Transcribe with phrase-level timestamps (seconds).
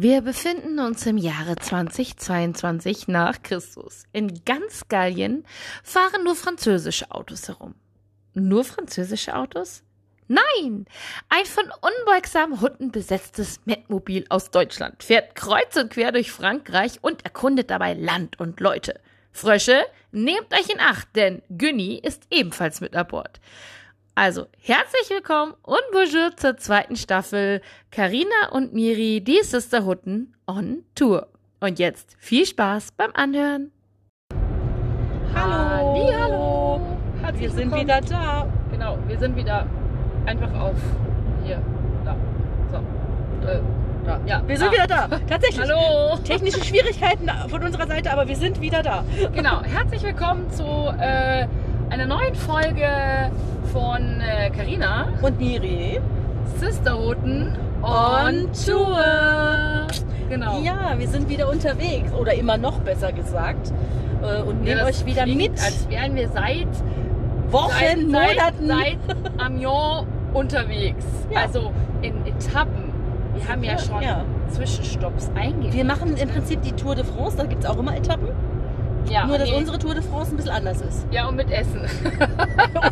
[0.00, 4.04] Wir befinden uns im Jahre 2022 nach Christus.
[4.12, 5.44] In ganz Gallien
[5.82, 7.74] fahren nur französische Autos herum.
[8.32, 9.82] Nur französische Autos?
[10.28, 10.86] Nein!
[11.28, 17.24] Ein von unbeugsamen Hunden besetztes Metmobil aus Deutschland fährt kreuz und quer durch Frankreich und
[17.24, 19.00] erkundet dabei Land und Leute.
[19.32, 23.40] Frösche, nehmt euch in Acht, denn Günni ist ebenfalls mit an Bord.
[24.20, 27.60] Also, herzlich willkommen und bonjour zur zweiten Staffel
[27.92, 31.28] Carina und Miri, die Sisterhutten on Tour.
[31.60, 33.70] Und jetzt viel Spaß beim Anhören.
[35.36, 36.02] Hallo.
[36.02, 36.80] Halli, hallo.
[37.22, 37.80] Herzlich Wir sind willkommen.
[37.82, 38.48] wieder da.
[38.72, 39.68] Genau, wir sind wieder
[40.26, 40.74] einfach auf
[41.44, 41.62] hier,
[42.04, 42.16] da.
[42.72, 43.46] So.
[43.46, 43.60] Äh,
[44.04, 44.20] da.
[44.26, 44.72] Ja, Wir sind da.
[44.72, 45.08] wieder da.
[45.28, 45.70] Tatsächlich.
[45.70, 46.18] Hallo.
[46.24, 49.04] Technische Schwierigkeiten von unserer Seite, aber wir sind wieder da.
[49.32, 50.64] Genau, herzlich willkommen zu
[50.98, 51.46] äh,
[51.90, 52.86] einer neuen Folge
[53.72, 56.00] von äh, Carina, Und Miri.
[56.58, 59.86] Sisterhutten On Tour.
[60.28, 60.60] Genau.
[60.62, 62.12] Ja, wir sind wieder unterwegs.
[62.12, 63.72] Oder immer noch besser gesagt.
[64.22, 65.52] Äh, Und nehmen euch wieder mit.
[65.52, 66.66] Als wären wir seit
[67.50, 68.66] Wochen, seit, Monaten.
[68.66, 71.04] Seit, seit Amiens unterwegs.
[71.30, 71.40] Ja.
[71.42, 72.92] Also in Etappen.
[73.34, 74.24] Wir haben ja schon Ja.
[74.50, 75.74] Zwischenstopps eingelegt.
[75.74, 77.36] wir machen im Prinzip die Tour de France.
[77.36, 78.28] Da gibt es auch immer Etappen.
[79.10, 79.56] Ja, Nur, dass nee.
[79.56, 81.06] unsere Tour de France ein bisschen anders ist.
[81.10, 81.80] Ja, und mit Essen.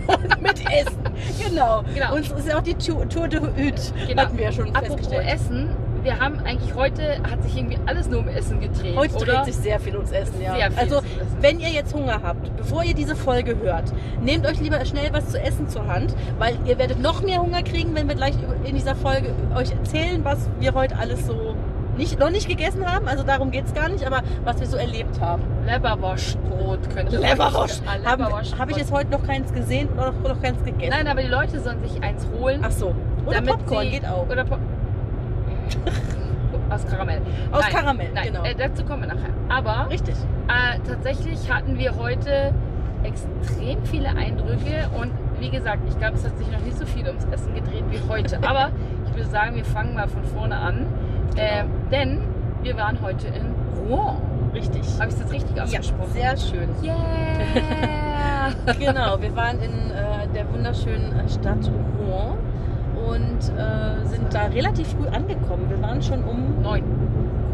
[0.07, 1.03] Und mit Essen.
[1.43, 1.85] Genau.
[1.95, 2.15] Genau.
[2.15, 3.93] Uns ist ja auch die Tour, Tour de Hüt.
[4.07, 4.23] Genau.
[4.23, 5.27] Hatten wir ja schon Apropos festgestellt.
[5.29, 8.97] Essen, wir haben eigentlich heute, hat sich irgendwie alles nur um Essen gedreht.
[8.97, 9.35] Heute oder?
[9.35, 10.55] dreht sich sehr viel ums Essen, ja.
[10.55, 11.01] Sehr viel also,
[11.41, 15.31] wenn ihr jetzt Hunger habt, bevor ihr diese Folge hört, nehmt euch lieber schnell was
[15.31, 18.77] zu essen zur Hand, weil ihr werdet noch mehr Hunger kriegen, wenn wir gleich in
[18.77, 21.56] dieser Folge euch erzählen, was wir heute alles so
[21.97, 23.09] nicht, noch nicht gegessen haben.
[23.09, 25.43] Also darum geht es gar nicht, aber was wir so erlebt haben.
[25.67, 27.83] Leberwurstbrot könnte man Leberwurst.
[27.87, 28.61] Ah, Habe Leberwurstbrot.
[28.61, 30.91] hab ich jetzt heute noch keins gesehen oder noch, noch keins gegessen?
[30.91, 32.61] Nein, aber die Leute sollen sich eins holen.
[32.65, 32.95] Ach so.
[33.25, 34.29] Oder damit Popcorn sie, geht auch.
[34.29, 34.61] Oder Pop
[36.71, 37.21] Aus Karamell.
[37.53, 38.45] Aus Nein, Karamell, nein, genau.
[38.45, 39.31] Äh, dazu kommen wir nachher.
[39.49, 40.15] Aber Richtig.
[40.49, 42.53] äh, tatsächlich hatten wir heute
[43.03, 47.07] extrem viele Eindrücke und wie gesagt, ich glaube, es hat sich noch nicht so viel
[47.07, 48.39] ums Essen gedreht wie heute.
[48.49, 48.71] Aber
[49.07, 50.87] ich würde sagen, wir fangen mal von vorne an.
[51.37, 52.21] Äh, denn
[52.63, 53.55] wir waren heute in
[53.89, 54.17] Rouen.
[54.55, 54.83] Richtig.
[54.99, 56.13] Habe ich es jetzt richtig Ja, ausgesprochen?
[56.13, 56.69] sehr schön.
[56.83, 56.95] Yeah!
[58.79, 62.39] genau, wir waren in äh, der wunderschönen äh, Stadt Rouen
[63.07, 65.69] und äh, sind da relativ früh angekommen.
[65.69, 66.83] Wir waren schon um, Neun.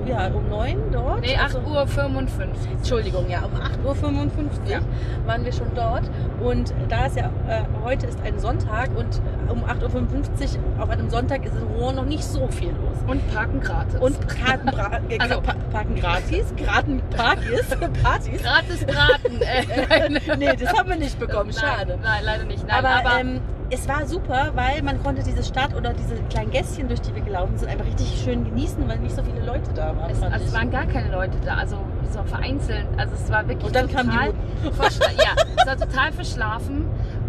[0.06, 1.20] Ja, um neun dort.
[1.20, 2.70] Nee, Also- 8 Uhr 55.
[2.72, 4.80] Entschuldigung, ja, um 8.55 Uhr Ja.
[5.26, 6.02] waren wir schon dort.
[6.40, 10.90] Und da es ja äh, heute ist ein Sonntag und äh, um 8.55 Uhr auf
[10.90, 12.98] einem Sonntag ist in Rouen noch nicht so viel los.
[13.06, 14.00] Und parken gratis.
[14.00, 17.66] Und Karten bra äh, Also- pa Parken gratis, Graten Partys,
[18.02, 18.42] Partys.
[18.42, 19.40] gratis Braten.
[19.40, 21.92] Äh, nee, das haben wir nicht bekommen, schade.
[21.92, 22.66] Nein, nein leider nicht.
[22.66, 23.40] Nein, aber aber, ähm,
[23.72, 27.22] es war super, weil man konnte diese Stadt oder diese kleinen Gässchen, durch die wir
[27.22, 30.10] gelaufen sind, einfach richtig schön genießen, weil nicht so viele Leute da waren.
[30.10, 31.78] es, also es waren gar keine Leute da, also
[32.12, 32.86] so vereinzelt.
[32.98, 36.84] Also es war wirklich Und dann total die verschla- Ja, es war total verschlafen.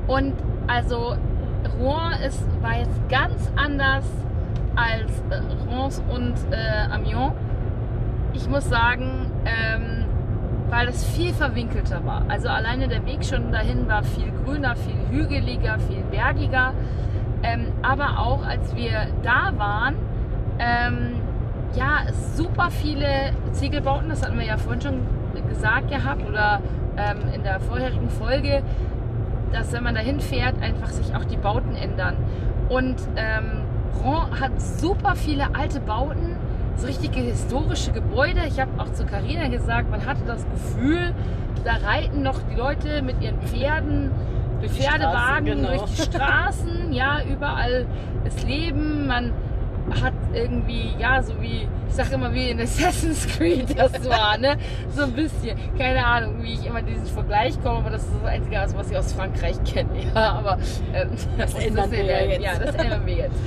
[0.07, 0.33] Und
[0.67, 1.15] also
[1.79, 4.03] Rouen ist, war jetzt ganz anders
[4.75, 7.31] als äh, Reims und äh, Amiens.
[8.33, 10.05] Ich muss sagen, ähm,
[10.69, 12.23] weil es viel verwinkelter war.
[12.27, 16.73] Also alleine der Weg schon dahin war viel grüner, viel hügeliger, viel bergiger.
[17.43, 19.95] Ähm, aber auch als wir da waren,
[20.59, 21.21] ähm,
[21.75, 22.01] ja,
[22.35, 25.01] super viele Ziegelbauten, das hatten wir ja vorhin schon
[25.49, 26.61] gesagt gehabt oder
[26.97, 28.61] ähm, in der vorherigen Folge,
[29.51, 32.15] dass wenn man dahin fährt, einfach sich auch die Bauten ändern.
[32.69, 33.63] Und ähm,
[34.03, 36.37] Rouen hat super viele alte Bauten,
[36.77, 38.41] so richtige historische Gebäude.
[38.47, 41.13] Ich habe auch zu Carina gesagt, man hatte das Gefühl,
[41.63, 44.11] da reiten noch die Leute mit ihren Pferden
[44.59, 45.69] durch Pferdewagen Straßen, genau.
[45.69, 46.69] durch die Straßen.
[46.93, 47.87] Ja, überall
[48.23, 49.07] ist Leben.
[49.07, 49.33] Man
[50.01, 54.57] hat irgendwie, ja, so wie, ich sag immer wie in Assassin's Creed das war, ne?
[54.89, 55.57] So ein bisschen.
[55.77, 58.97] Keine Ahnung, wie ich immer diesen Vergleich komme, aber das ist das Einzige, was ich
[58.97, 59.89] aus Frankreich kenne.
[60.13, 60.57] Ja, aber
[60.93, 62.43] ähm, Das muss ändern wir ja jetzt.
[62.43, 63.39] Ja, das ändern wir jetzt.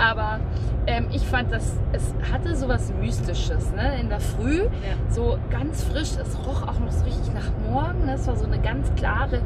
[0.00, 0.40] Aber
[0.86, 4.00] ähm, ich fand, dass es hatte sowas Mystisches, ne?
[4.00, 4.62] In der Früh,
[5.10, 6.10] so ganz frisch.
[6.20, 8.06] Es roch auch noch so richtig nach Morgen.
[8.06, 8.14] ne?
[8.14, 9.40] Es war so eine ganz klare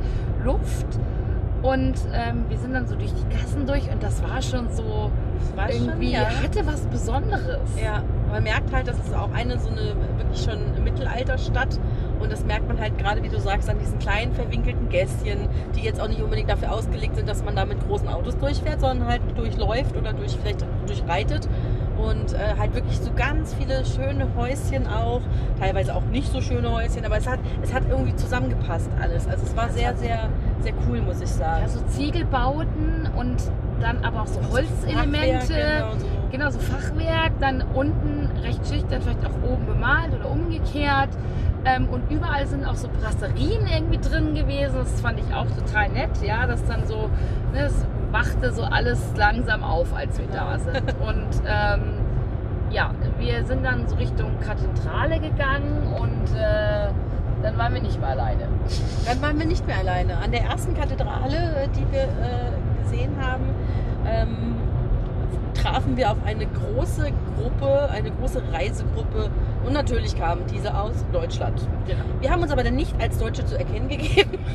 [0.44, 0.86] Luft.
[1.62, 5.10] Und ähm, wir sind dann so durch die Gassen durch und das war schon so
[5.56, 6.28] War schon, irgendwie, ja.
[6.42, 7.70] hatte was Besonderes.
[7.82, 11.80] Ja, man merkt halt, das ist auch eine so eine wirklich schon Mittelalterstadt.
[12.24, 15.82] Und das merkt man halt gerade, wie du sagst, an diesen kleinen verwinkelten Gässchen, die
[15.82, 19.06] jetzt auch nicht unbedingt dafür ausgelegt sind, dass man da mit großen Autos durchfährt, sondern
[19.06, 21.48] halt durchläuft oder durch vielleicht durchreitet.
[21.98, 25.20] Und äh, halt wirklich so ganz viele schöne Häuschen auch,
[25.60, 29.28] teilweise auch nicht so schöne Häuschen, aber es hat, es hat irgendwie zusammengepasst alles.
[29.28, 30.28] Also es war sehr, sehr,
[30.60, 31.62] sehr cool, muss ich sagen.
[31.62, 33.36] Ja, so Ziegelbauten und
[33.80, 35.40] dann aber auch so Holzelemente.
[35.40, 36.06] Fachwerk, genau, so.
[36.30, 41.10] genau, so Fachwerk, dann unten recht schlicht, dann vielleicht auch oben bemalt oder umgekehrt.
[41.64, 44.76] Ähm, und überall sind auch so Brasserien irgendwie drin gewesen.
[44.78, 47.08] Das fand ich auch total nett, ja, dass dann so,
[47.52, 50.94] ne, das wachte so alles langsam auf, als wir da sind.
[51.00, 52.04] Und ähm,
[52.70, 56.88] ja, wir sind dann so Richtung Kathedrale gegangen und äh,
[57.42, 58.48] dann waren wir nicht mehr alleine.
[59.06, 60.16] Dann waren wir nicht mehr alleine.
[60.18, 63.44] An der ersten Kathedrale, äh, die wir äh, gesehen haben,
[64.06, 64.56] ähm,
[65.54, 69.30] trafen wir auf eine große Gruppe, eine große Reisegruppe
[69.64, 71.60] und natürlich kamen diese aus Deutschland.
[71.86, 72.04] Genau.
[72.20, 74.38] Wir haben uns aber dann nicht als Deutsche zu erkennen gegeben.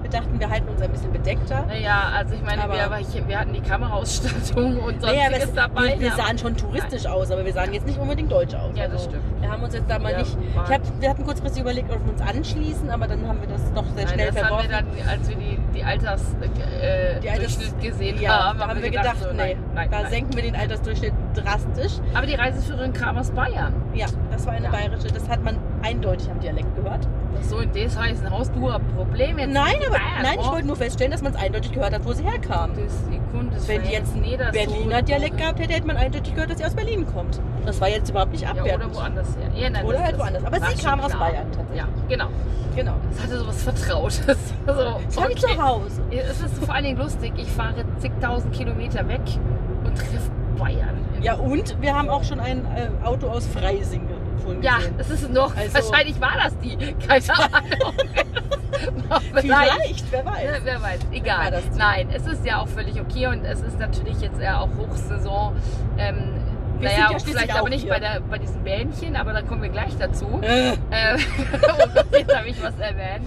[0.00, 1.66] Wir dachten, wir halten uns ein bisschen bedeckter.
[1.66, 5.82] Naja, also ich meine, Aber- wir, wir hatten die Kameraausstattung und Naja, sonstiges es, dabei.
[5.88, 8.70] wir, wir sahen schon touristisch aus, aber wir sahen jetzt nicht unbedingt deutsch aus.
[8.74, 9.24] Ja, das Also, stimmt.
[9.42, 10.36] Wir haben uns jetzt da mal Ja, nicht.
[10.66, 13.70] Ich hab, wir hatten kurzfristig überlegt, ob wir uns anschließen, aber dann haben wir das
[13.74, 14.70] doch sehr Nein, schnell das haben verworfen.
[14.70, 16.22] wir dann, als wir die, die Alters,
[16.80, 19.88] äh, Die Alters- Durchschnitt gesehen ja, haben, da haben wir gedacht, so, nee, nein, nein,
[19.90, 20.10] da nein.
[20.10, 21.92] senken wir den Altersdurchschnitt drastisch.
[22.14, 23.74] Aber die Reiseführerin kam aus Bayern.
[23.94, 24.70] Ja, das war eine Ja.
[24.72, 25.08] bayerische.
[25.08, 27.06] Das hat man eindeutig am Dialekt gehört.
[27.42, 29.52] So in das heißen Haus, du hast ein Problem jetzt.
[29.52, 30.52] Nein, aber Bayern, nein, ich oh.
[30.52, 32.72] wollte nur feststellen, dass man es eindeutig gehört hat, wo sie herkam.
[32.74, 36.50] Das, Wenn die jetzt einen das Berliner so- Dialekt gehabt hätte, hätte man eindeutig gehört,
[36.50, 37.40] dass sie aus Berlin kommt.
[37.64, 38.86] Das war jetzt überhaupt nicht Ja, abwertend.
[38.86, 39.48] oder woanders her.
[39.54, 40.44] Ja, nein, Oder das- halt das woanders.
[40.44, 41.12] Aber sie kam aus.
[41.12, 41.76] Bayern tatsächlich.
[41.78, 42.26] Ja, genau.
[42.76, 42.92] Genau.
[43.10, 44.22] Es hatte sowas Vertrautes.
[44.66, 44.72] so,
[45.06, 46.02] Das habe ich zu Hause.
[46.10, 47.32] Es ist vor allen Dingen lustig.
[47.36, 49.20] Ich fahre zigtausend Kilometer weg
[49.84, 50.96] und triff Bayern.
[51.20, 54.02] Ja, und wir haben auch schon ein äh, Auto aus Freising
[54.36, 54.62] gefunden.
[54.62, 55.56] Ja, es ist noch.
[55.56, 56.76] Also- wahrscheinlich war das die.
[56.76, 57.22] Keine
[57.54, 57.94] Ahnung.
[59.08, 60.60] War Vielleicht, wer Ja, weiß.
[60.64, 61.62] wer weiß, egal.
[61.72, 61.78] die?
[61.78, 65.56] Nein, es ist ja auch völlig okay und es ist natürlich jetzt eher auch Hochsaison.
[65.98, 66.16] Ähm,
[66.78, 67.92] Wir naja, sind ja vielleicht aber nicht hier.
[67.92, 70.40] bei, der, bei diesen Bähnchen, aber da kommen wir gleich dazu.
[70.42, 70.74] Äh, Äh,
[71.16, 73.26] oh Gott, jetzt habe ich was erwähnt.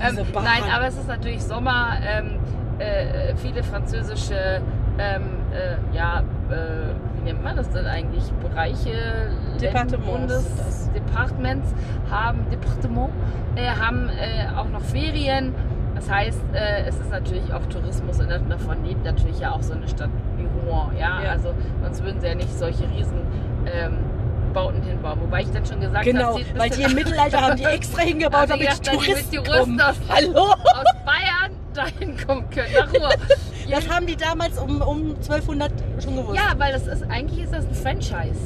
[0.00, 1.98] Ähm, nein, aber es ist natürlich Sommer.
[2.02, 2.38] Ähm,
[2.80, 4.62] äh, viele französische,
[4.98, 6.20] ähm, äh, ja,
[6.50, 8.24] äh, wie nennt man das denn eigentlich?
[8.42, 9.28] Bereiche,
[9.60, 10.06] Departements.
[10.06, 11.74] Bundesdepartements
[12.10, 13.10] haben, Departement,
[13.56, 15.54] äh, haben äh, auch noch Ferien.
[15.94, 19.74] Das heißt, äh, es ist natürlich auch Tourismus und davon lebt natürlich ja auch so
[19.74, 20.96] eine Stadt wie Rouen.
[20.98, 21.22] Ja?
[21.22, 21.30] Ja.
[21.32, 23.20] Also sonst würden sie ja nicht solche riesen
[23.66, 23.98] ähm,
[24.52, 25.20] Bauten hinbauen.
[25.20, 27.64] Wobei ich dann schon gesagt genau, habe, sieht ein weil die im Mittelalter haben die
[27.64, 29.80] extra hingebaut, Also damit gedacht, damit Touristen, die Touristen kommen.
[29.80, 30.42] aus- Hallo?
[30.52, 33.10] aus Bayern dahin kommen können, nach Ruhr.
[33.70, 35.70] Das haben die damals um, um 1200
[36.02, 36.34] schon gewusst.
[36.36, 38.40] Ja, weil das ist, eigentlich ist das ein Franchise.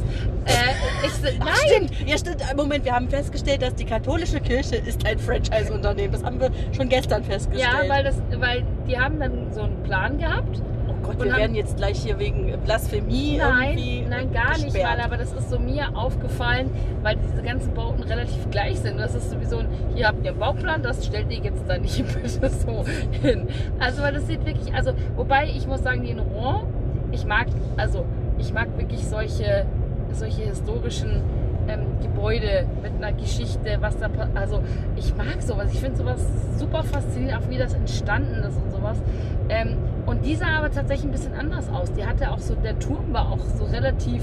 [0.45, 0.53] Äh,
[1.07, 1.55] ich, Ach, nein,
[1.89, 2.07] stimmt.
[2.11, 2.43] Ja, stimmt.
[2.57, 6.13] Moment, wir haben festgestellt, dass die katholische Kirche ist ein Franchise-Unternehmen.
[6.13, 7.73] Das haben wir schon gestern festgestellt.
[7.85, 10.61] ja, weil, das, weil die haben dann so einen Plan gehabt.
[11.05, 14.99] Gott, wir werden jetzt gleich hier wegen Blasphemie irgendwie Nein, nein, gar nicht gesperrt.
[14.99, 16.71] mal, aber das ist so mir aufgefallen,
[17.03, 18.99] weil diese ganzen Bauten relativ gleich sind.
[18.99, 22.05] Das ist sowieso ein, hier habt ihr einen Bauplan, das stellt ihr jetzt da nicht
[22.23, 22.85] bitte so
[23.23, 23.49] hin.
[23.79, 26.65] Also, weil das sieht wirklich, also, wobei ich muss sagen, die in Rouen,
[27.13, 27.47] ich mag,
[27.77, 28.05] also,
[28.39, 29.67] ich mag wirklich solche,
[30.13, 31.23] solche historischen
[31.69, 34.63] ähm, Gebäude mit einer Geschichte, was da, also,
[34.97, 35.73] ich mag sowas.
[35.73, 36.21] Ich finde sowas
[36.59, 38.99] super faszinierend, auch wie das entstanden ist und sowas.
[39.49, 39.77] Ähm,
[40.07, 41.93] und die sah aber tatsächlich ein bisschen anders aus.
[41.93, 44.23] Die hatte auch so, der Turm war auch so relativ,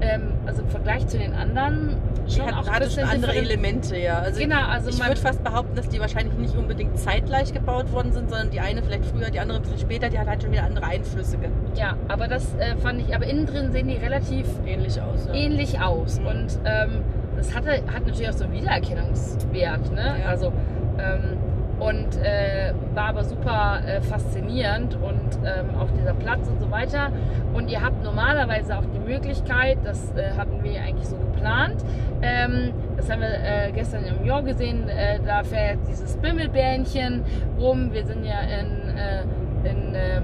[0.00, 1.96] ähm, also im Vergleich zu den anderen,
[2.26, 4.18] Die schon hat, auch hatte schon andere Elemente, ja.
[4.18, 8.12] Also Genau, also ich würde fast behaupten, dass die wahrscheinlich nicht unbedingt zeitgleich gebaut worden
[8.12, 10.08] sind, sondern die eine vielleicht früher, die andere ein bisschen später.
[10.08, 11.78] Die hat halt schon wieder andere Einflüsse gehabt.
[11.78, 15.26] ja, aber das äh, fand ich, aber innen drin sehen die relativ Ähnlich aus.
[15.26, 15.34] Ja.
[15.34, 16.20] ähnlich aus.
[16.20, 16.26] Mhm.
[16.26, 17.02] Und ähm,
[17.36, 19.92] das hatte, hat natürlich auch so einen Wiedererkennungswert.
[19.92, 20.16] Ne?
[20.20, 20.26] Ja.
[20.26, 20.52] Also,
[20.98, 21.37] ähm,
[21.78, 27.10] und äh, war aber super äh, faszinierend und ähm, auch dieser Platz und so weiter.
[27.54, 31.84] Und ihr habt normalerweise auch die Möglichkeit, das äh, hatten wir eigentlich so geplant,
[32.22, 37.24] ähm, das haben wir äh, gestern im Jahr gesehen, äh, da fährt dieses Bimmelbähnchen
[37.58, 37.92] rum.
[37.92, 39.22] Wir sind ja in, äh,
[39.70, 40.22] in ähm,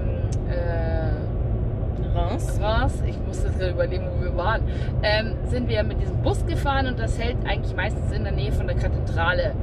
[0.49, 2.59] äh, Reims.
[2.61, 4.61] Reims, ich muss jetzt gerade überlegen, wo wir waren,
[5.03, 8.51] ähm, sind wir mit diesem Bus gefahren und das hält eigentlich meistens in der Nähe
[8.51, 9.53] von der Kathedrale.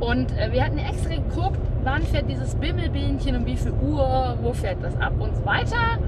[0.00, 4.52] Und äh, wir hatten extra geguckt, wann fährt dieses Bimmelbähnchen, um wie viel Uhr, wo
[4.52, 5.98] fährt das ab und so weiter.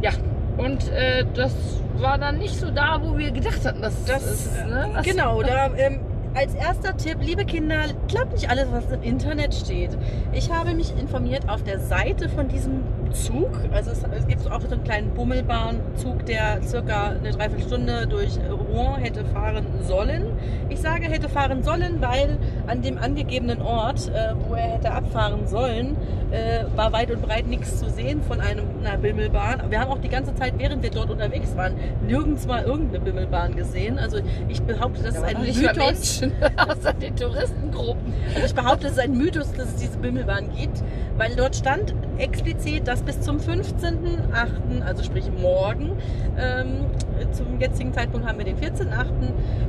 [0.00, 0.10] Ja,
[0.56, 1.52] und äh, das
[1.98, 4.66] war dann nicht so da, wo wir gedacht hatten, dass Das, ist.
[4.66, 4.88] Ne?
[4.94, 6.00] Das- genau, da ähm,
[6.34, 9.90] als erster Tipp, liebe Kinder, glaubt nicht alles, was im Internet steht.
[10.32, 13.50] Ich habe mich informiert auf der Seite von diesem Zug.
[13.72, 18.96] Also es, es gibt auch so einen kleinen Bummelbahnzug, der circa eine Dreiviertelstunde durch Rouen
[18.96, 20.26] hätte fahren sollen.
[20.68, 25.46] Ich sage hätte fahren sollen, weil an dem angegebenen Ort, äh, wo er hätte abfahren
[25.46, 25.96] sollen,
[26.30, 29.70] äh, war weit und breit nichts zu sehen von einem, einer Bimmelbahn.
[29.70, 31.74] Wir haben auch die ganze Zeit, während wir dort unterwegs waren,
[32.06, 33.98] nirgends mal irgendeine Bimmelbahn gesehen.
[33.98, 36.20] Also ich behaupte, das Da ist ein Mythos.
[36.20, 38.14] Menschen, außer den Touristengruppen.
[38.34, 40.82] Also ich behaupte, es ist ein Mythos, dass es diese Bimmelbahn gibt,
[41.16, 45.92] weil dort stand explizit, dass bis zum 15.8., also sprich morgen,
[46.38, 46.86] ähm,
[47.32, 48.88] zum jetzigen Zeitpunkt haben wir den 14.8.,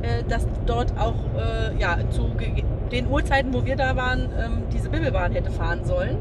[0.01, 2.29] äh, dass dort auch äh, ja, zu
[2.91, 6.17] den Uhrzeiten, wo wir da waren, ähm, diese Bimmelbahn hätte fahren sollen.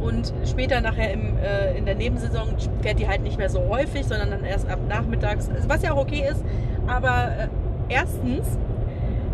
[0.00, 4.06] Und später nachher im, äh, in der Nebensaison fährt die halt nicht mehr so häufig,
[4.06, 6.42] sondern dann erst ab nachmittags, was ja auch okay ist.
[6.86, 7.48] Aber äh,
[7.88, 8.46] erstens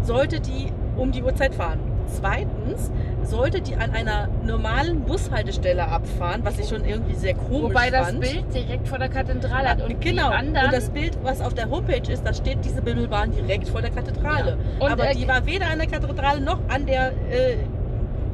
[0.03, 1.79] sollte die um die Uhrzeit fahren.
[2.07, 2.91] Zweitens
[3.25, 8.09] sollte die an einer normalen Bushaltestelle abfahren, was ich schon irgendwie sehr komisch Wobei das
[8.09, 8.21] fand.
[8.21, 9.83] Bild direkt vor der Kathedrale hat.
[9.83, 10.31] Und genau.
[10.39, 13.91] und das Bild, was auf der Homepage ist, da steht diese Bimmelbahn direkt vor der
[13.91, 14.57] Kathedrale.
[14.81, 14.89] Ja.
[14.89, 17.57] Aber äh, die war weder an der Kathedrale noch an der äh,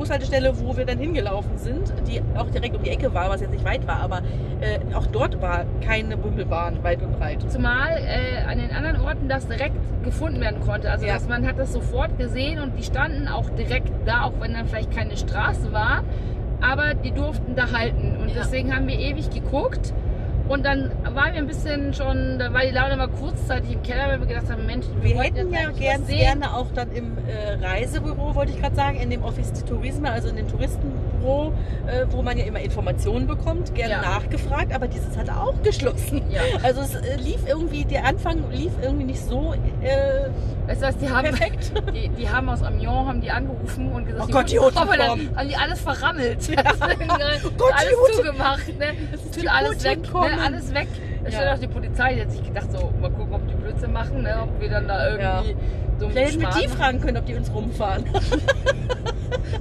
[0.03, 3.53] Bushaltestelle, wo wir dann hingelaufen sind, die auch direkt um die Ecke war, was jetzt
[3.53, 4.19] nicht weit war, aber
[4.61, 7.39] äh, auch dort war keine Bimmelbahn weit und breit.
[7.49, 10.91] Zumal äh, an den anderen Orten das direkt gefunden werden konnte.
[10.91, 11.15] Also Ja.
[11.15, 14.67] dass man hat das sofort gesehen und die standen auch direkt da, auch wenn dann
[14.67, 16.03] vielleicht keine Straße war.
[16.61, 18.17] Aber die durften da halten.
[18.21, 18.35] Und Ja.
[18.41, 19.93] deswegen haben wir ewig geguckt.
[20.49, 24.09] Und dann waren wir ein bisschen schon, da war die Laune mal kurzzeitig im Keller,
[24.09, 27.65] weil wir gedacht haben, Mensch, Wir wollten hätten ja gern, gerne auch dann im äh,
[27.65, 30.49] Reisebüro, wollte ich gerade sagen, in dem Office de Tourisme, also in dem
[31.23, 31.53] Touristenbüro,
[31.87, 34.01] äh, wo man ja immer Informationen bekommt, gerne Ja.
[34.03, 36.23] nachgefragt, aber dieses hat auch geschlossen.
[36.31, 36.41] Ja.
[36.63, 40.29] Also es äh, lief irgendwie, der Anfang lief irgendwie nicht so äh,
[40.67, 41.73] Weißt du was, die haben, perfekt.
[41.95, 45.37] die, die haben aus Amiens haben die angerufen und gesagt, Oh Gott, die aber dann
[45.37, 46.39] haben die alles verrammelt.
[46.53, 48.87] Oh Gott, die alles Hut- zugemacht, ne?
[49.33, 50.43] Tut die alles weg, ne?
[50.45, 50.89] Alles weg.
[51.25, 51.37] Da Ja.
[51.37, 54.23] stand auch die Polizei, die hat sich gedacht, so, mal gucken, ob die Blödsinn machen,
[54.23, 54.37] ne?
[54.43, 55.57] Ob wir dann da irgendwie
[55.99, 58.05] so einen Vielleicht hätten wir die fragen können, ob die uns rumfahren.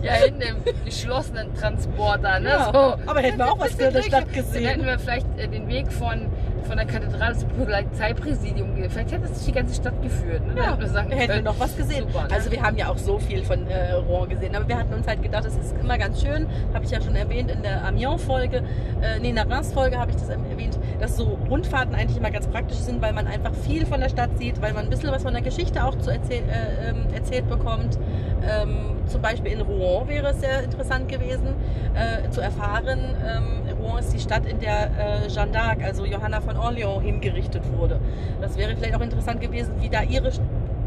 [0.02, 0.56] Ja, in dem
[0.86, 2.50] geschlossenen Transporter, ne?
[2.50, 2.98] Ja, so.
[3.06, 4.66] aber hätten wir auch was für der Stadt Dann gesehen.
[4.66, 6.31] hätten wir vielleicht äh, den Weg von,
[6.64, 10.46] von der Kathedrale zum Polizeipräsidium ge- Vielleicht hätte es durch die ganze Stadt geführt.
[10.48, 10.54] Ne?
[10.58, 12.06] Ja, hätten wir sagen da hätten wir noch was gesehen.
[12.08, 12.34] Super, ne?
[12.34, 15.08] Also wir haben ja auch so viel von äh, Rouen gesehen, aber wir hatten uns
[15.08, 18.58] halt gedacht, es ist immer ganz schön, habe ich ja schon erwähnt in der Amiens-Folge,
[19.02, 22.48] äh, nee, in der Reims-Folge habe ich das erwähnt, dass so Rundfahrten eigentlich immer ganz
[22.48, 25.24] praktisch sind, weil man einfach viel von der Stadt sieht, weil man ein bisschen was
[25.24, 27.98] von der Geschichte auch zu erzähl äh, ähm, erzählt bekommt.
[28.44, 31.54] Ähm, zum Beispiel in Rouen wäre es sehr interessant gewesen
[31.94, 33.00] äh, zu erfahren.
[33.26, 37.64] Ähm, Rouen ist die Stadt, in der äh, Jeanne d'Arc, also Johanna von Orleans, hingerichtet
[37.78, 38.00] wurde.
[38.40, 40.32] Das wäre vielleicht auch interessant gewesen, wie da ihre,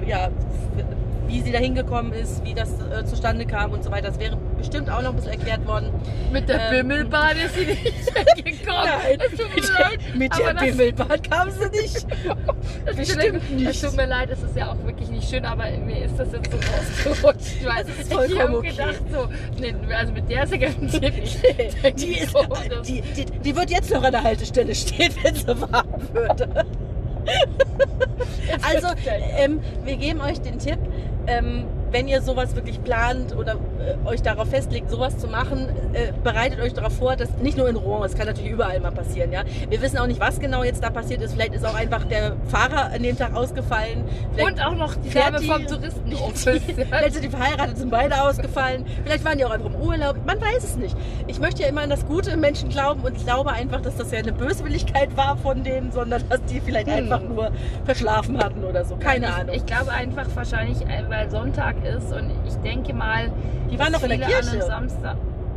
[0.06, 0.28] ja,
[1.26, 4.08] wie sie da hingekommen ist, wie das äh, zustande kam und so weiter.
[4.08, 4.38] Das wäre
[4.70, 5.90] bestimmt auch noch ein bisschen erklärt worden.
[6.32, 8.88] Mit der Ähm, Bimmelbahn ist sie nicht gekommen.
[9.18, 9.98] Es tut mir leid.
[10.16, 12.06] mit der das- Bimmelbahn kam sie nicht.
[12.86, 13.70] Tut bestimmt mir- nicht.
[13.70, 16.28] Es tut mir leid, es ist ja auch wirklich nicht schön, aber mir ist das
[16.32, 17.64] jetzt so rausgerutscht.
[17.64, 18.70] Weil Das ist ich vollkommen habe okay.
[18.70, 19.28] gedacht, so,
[19.60, 21.38] nee, also mit der ist ja garantiert nicht.
[22.00, 25.46] Die, ist, das- die, die, die wird jetzt noch an der Haltestelle stehen, wenn sie
[25.60, 26.64] warten würde.
[28.62, 28.88] Also,
[29.38, 30.78] ähm, wir geben euch den Tipp,
[31.26, 33.56] ähm, wenn ihr sowas wirklich plant oder
[33.86, 37.68] äh, euch darauf festlegt, sowas zu machen, äh, bereitet euch darauf vor, dass nicht nur
[37.68, 39.42] in Rouen, es kann natürlich überall mal passieren, ja.
[39.68, 41.32] Wir wissen auch nicht, was genau jetzt da passiert ist.
[41.34, 44.04] Vielleicht ist auch einfach der Fahrer an dem Tag ausgefallen.
[44.34, 46.62] Vielleicht Und auch noch die Dame vom Touristenoffice.
[46.76, 48.84] Vielleicht sind die verheiratet, sind beide ausgefallen.
[49.04, 50.16] Vielleicht waren die auch einfach im Urlaub.
[50.26, 50.96] Man weiß es nicht.
[51.26, 53.96] Ich möchte ja immer an das Gute im Menschen glauben und ich glaube einfach, dass
[53.96, 56.94] das ja eine Böswilligkeit war von denen, sondern dass die vielleicht Hm.
[56.94, 57.50] einfach nur
[57.84, 58.96] verschlafen hatten oder so.
[58.96, 59.54] Keine ich, Ahnung.
[59.54, 63.30] Ich glaube einfach wahrscheinlich, äh, weil Sonntag ist und ich denke mal,
[63.74, 64.62] Die waren dass noch in der Kirche.
[64.62, 65.16] Samstag,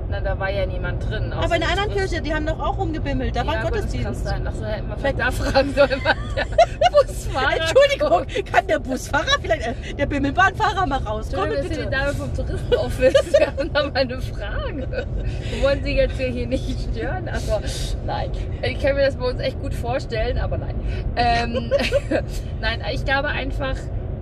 [0.10, 1.34] na, da war ja niemand drin.
[1.34, 1.92] Aber in der die anderen.
[1.92, 3.36] Kirche, die haben doch auch rumgebimmelt.
[3.36, 4.26] Da war ja, das kann Gottesdienst.
[4.26, 4.48] sein.
[4.48, 6.02] Ach so, hätten wir vielleicht da fragen sollen,
[6.36, 6.46] der
[7.06, 11.90] Busfahrer Entschuldigung, kann der Busfahrer vielleicht, äh, der Bimmelbahnfahrer mal rauskommen, Entschuldigung, das ist die?
[11.92, 13.34] Dame vom Touristenoffice.
[13.38, 15.08] Wir haben da mal eine Frage.
[15.52, 17.30] Wir wollen Sie jetzt hier nicht stören?
[17.30, 17.60] Also,
[18.06, 18.32] nein.
[18.64, 20.76] Ich kann mir das bei uns echt gut vorstellen, aber nein.
[21.18, 21.72] Ähm,
[22.62, 23.76] nein, ich glaube einfach,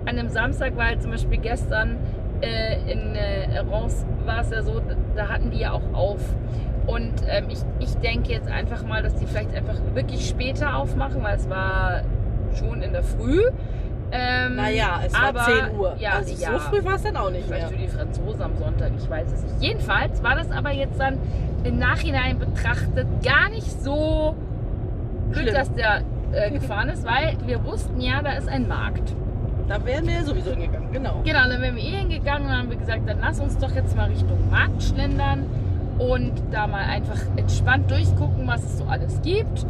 [0.04, 1.96] an einem Samstag war halt zum Beispiel gestern
[2.42, 4.80] äh, in äh, Reims war es ja so,
[5.14, 6.20] da hatten die ja auch auf.
[6.86, 11.22] Und ähm, ich, ich denke jetzt einfach mal, dass die vielleicht einfach wirklich später aufmachen,
[11.22, 12.02] weil es war
[12.54, 13.42] schon in der Früh.
[14.12, 15.96] Ähm, Naja, es war aber, 10 Uhr.
[15.98, 16.52] Ja, also ja.
[16.52, 17.78] so früh war es dann auch nicht Vielleicht mehr.
[17.78, 19.54] für die Franzosen am Sonntag, ich weiß es nicht.
[19.60, 21.18] Jedenfalls war das aber jetzt dann
[21.64, 24.36] im Nachhinein betrachtet gar nicht so
[25.30, 25.54] blöd, Schlimm.
[25.54, 26.02] dass der
[26.32, 29.12] äh, gefahren ist, weil wir wussten ja, da ist ein Markt.
[29.68, 31.22] Da wären wir sowieso hingegangen, genau.
[31.24, 33.96] Genau, dann wären wir eh hingegangen und haben wir gesagt, dann lass uns doch jetzt
[33.96, 35.44] mal Richtung Markt schlendern
[35.98, 39.66] und da mal einfach entspannt durchgucken, was es so alles gibt.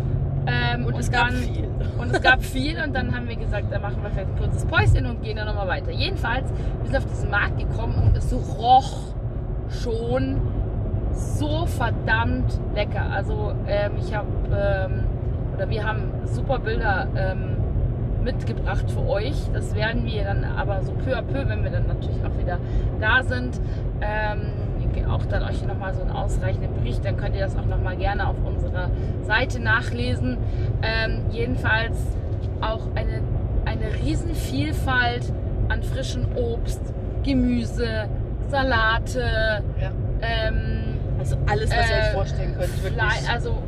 [0.46, 1.68] Ähm, Und, es gab dann, viel.
[1.98, 4.64] und es gab viel und dann haben wir gesagt, dann machen wir vielleicht ein kurzes
[4.66, 5.90] Päuschen und gehen dann nochmal weiter.
[5.90, 6.48] Jedenfalls,
[6.82, 9.14] wir sind auf diesen Markt gekommen und es roch
[9.70, 10.40] schon
[11.12, 13.10] so verdammt lecker.
[13.10, 15.04] Also ähm, ich habe, ähm,
[15.54, 17.56] oder wir haben super Bilder ähm,
[18.26, 19.37] mitgebracht für euch.
[19.54, 22.59] Das werden wir dann aber so peu à peu, wenn wir dann natürlich auch wieder
[23.00, 23.61] da sind,
[24.02, 24.52] ähm,
[25.09, 27.04] auch dann euch nochmal so einen ausreichenden Bericht.
[27.04, 28.90] Dann könnt ihr das auch nochmal gerne auf unserer
[29.23, 30.38] Seite nachlesen.
[30.83, 31.97] Ähm, jedenfalls
[32.61, 33.21] auch eine,
[33.64, 35.33] eine Riesenvielfalt
[35.68, 36.80] an frischem Obst,
[37.23, 38.09] Gemüse,
[38.49, 39.62] Salate.
[39.80, 39.92] Ja.
[40.23, 42.83] Ähm, Also alles, was ihr euch äh, vorstellen könnt.
[42.83, 43.30] Wirklich.
[43.33, 43.62] Also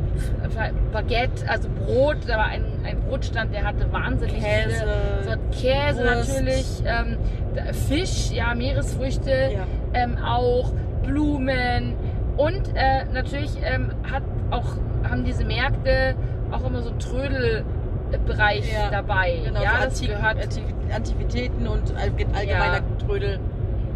[0.93, 6.05] Baguette, also Brot, da war ein, ein Brotstand, der hatte wahnsinnig Käse, viele Sorten Käse
[6.05, 6.29] Wurst.
[6.29, 9.67] natürlich, ähm, Fisch, ja, Meeresfrüchte Ja.
[9.95, 10.73] ähm, auch,
[11.03, 11.95] Blumen
[12.37, 14.77] und äh, natürlich ähm, hat auch,
[15.09, 16.15] haben diese Märkte
[16.51, 19.39] auch immer so einen Trödelbereich Ja, dabei.
[19.45, 23.39] Genau, ja, so das Antiqu- gehört Antiqu- Antiquitäten und allge- allgemeiner Trödel.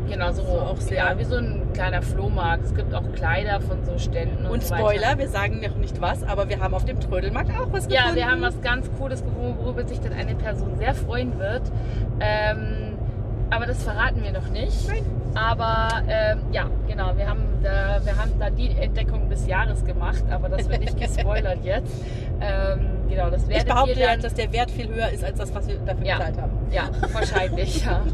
[0.09, 2.64] Genau so, so auch sehr- ja, wie so ein kleiner Flohmarkt.
[2.64, 4.82] Es gibt auch Kleider von so Ständen und, Und so weiter.
[4.82, 7.92] Spoiler, wir sagen noch nicht was, aber wir haben auf dem Trödelmarkt auch was gefunden.
[7.92, 11.62] Ja, wir haben was ganz Cooles gefunden, worüber sich dann eine Person sehr freuen wird.
[12.21, 12.97] Ähm,
[13.50, 14.88] aber das verraten wir noch nicht.
[14.88, 15.04] Nein.
[15.35, 20.23] Aber ähm, ja, genau, wir haben, da, wir haben da die Entdeckung des Jahres gemacht,
[20.30, 22.02] aber das wird nicht gespoilert jetzt.
[22.40, 25.66] Ähm, genau, das Ich behaupte ja, dass der Wert viel höher ist als das, was
[25.68, 26.16] wir dafür Ja.
[26.16, 26.52] bezahlt haben.
[26.71, 26.82] Ja,
[27.12, 28.02] wahrscheinlich, ja.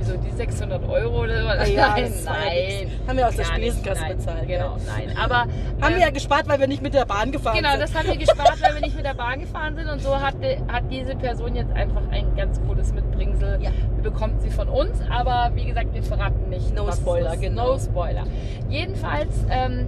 [0.00, 1.66] Wieso, die 600 Euro oder?
[1.66, 2.86] Ja, nein, das war ja nein.
[2.86, 2.92] nichts.
[3.06, 4.48] Haben wir aus der nicht, Spesenkasse nein, bezahlt.
[4.48, 4.78] Genau, ja.
[4.96, 5.16] nein.
[5.18, 5.50] Aber Haben
[5.82, 7.82] ähm, wir ja gespart, weil wir nicht mit der Bahn gefahren Genau, sind.
[7.82, 9.88] das haben wir gespart, weil wir nicht mit der Bahn gefahren sind.
[9.90, 13.58] Und so hatte, hat diese Person jetzt einfach ein ganz cooles Mitbringsel.
[13.60, 13.70] Ja.
[14.02, 16.74] Bekommt sie von uns, aber wie gesagt, wir verraten nicht.
[16.74, 17.72] No Spoiler, genau.
[17.74, 18.24] No Spoiler.
[18.70, 19.86] Jedenfalls, ähm,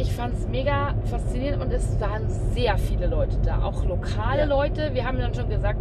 [0.00, 4.44] ich fand es mega faszinierend und es waren sehr viele Leute da, auch lokale Ja.
[4.46, 4.90] Leute.
[4.94, 5.78] Wir haben dann schon gesagt,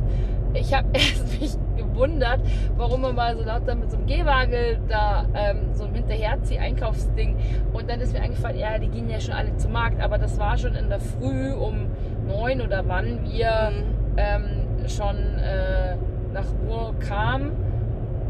[0.53, 2.41] ich habe erst mich gewundert,
[2.75, 7.37] warum man mal so laut da mit so einem Gehwagel da ähm, so ein Hinterherzieh-Einkaufsding
[7.73, 10.37] und dann ist mir eingefallen, ja, die gehen ja schon alle zum Markt, aber das
[10.39, 11.87] war schon in der Früh um
[12.27, 13.83] neun oder wann wir Mhm.
[14.17, 14.43] ähm,
[14.87, 15.95] schon äh,
[16.33, 17.51] nach Ruhr kamen.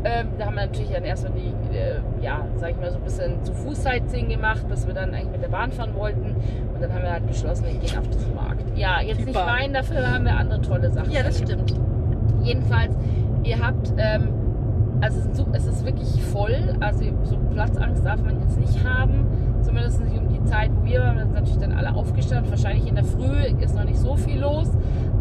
[0.04, 3.04] Ähm, da haben wir natürlich dann erstmal die, äh, ja, sag ich mal, so ein
[3.04, 6.36] bisschen zu Fuß-Sightseeing gemacht, bis wir dann eigentlich mit der Bahn fahren wollten.
[6.74, 8.64] Und dann haben wir halt beschlossen, wir gehen auf diesen Markt.
[8.78, 9.48] Ja, jetzt Die nicht Bahn.
[9.60, 11.12] weinen, dafür haben wir andere tolle Sachen.
[11.12, 11.74] Ja, das stimmt.
[12.42, 12.96] Jedenfalls,
[13.44, 14.30] ihr habt, ähm,
[15.02, 19.28] also es ist, es ist wirklich voll, also so Platzangst darf man jetzt nicht haben,
[19.62, 22.88] zumindest nicht um die Zeit, wo wir waren, wir sind natürlich dann alle aufgestanden, wahrscheinlich
[22.88, 24.70] in der Früh ist noch nicht so viel los,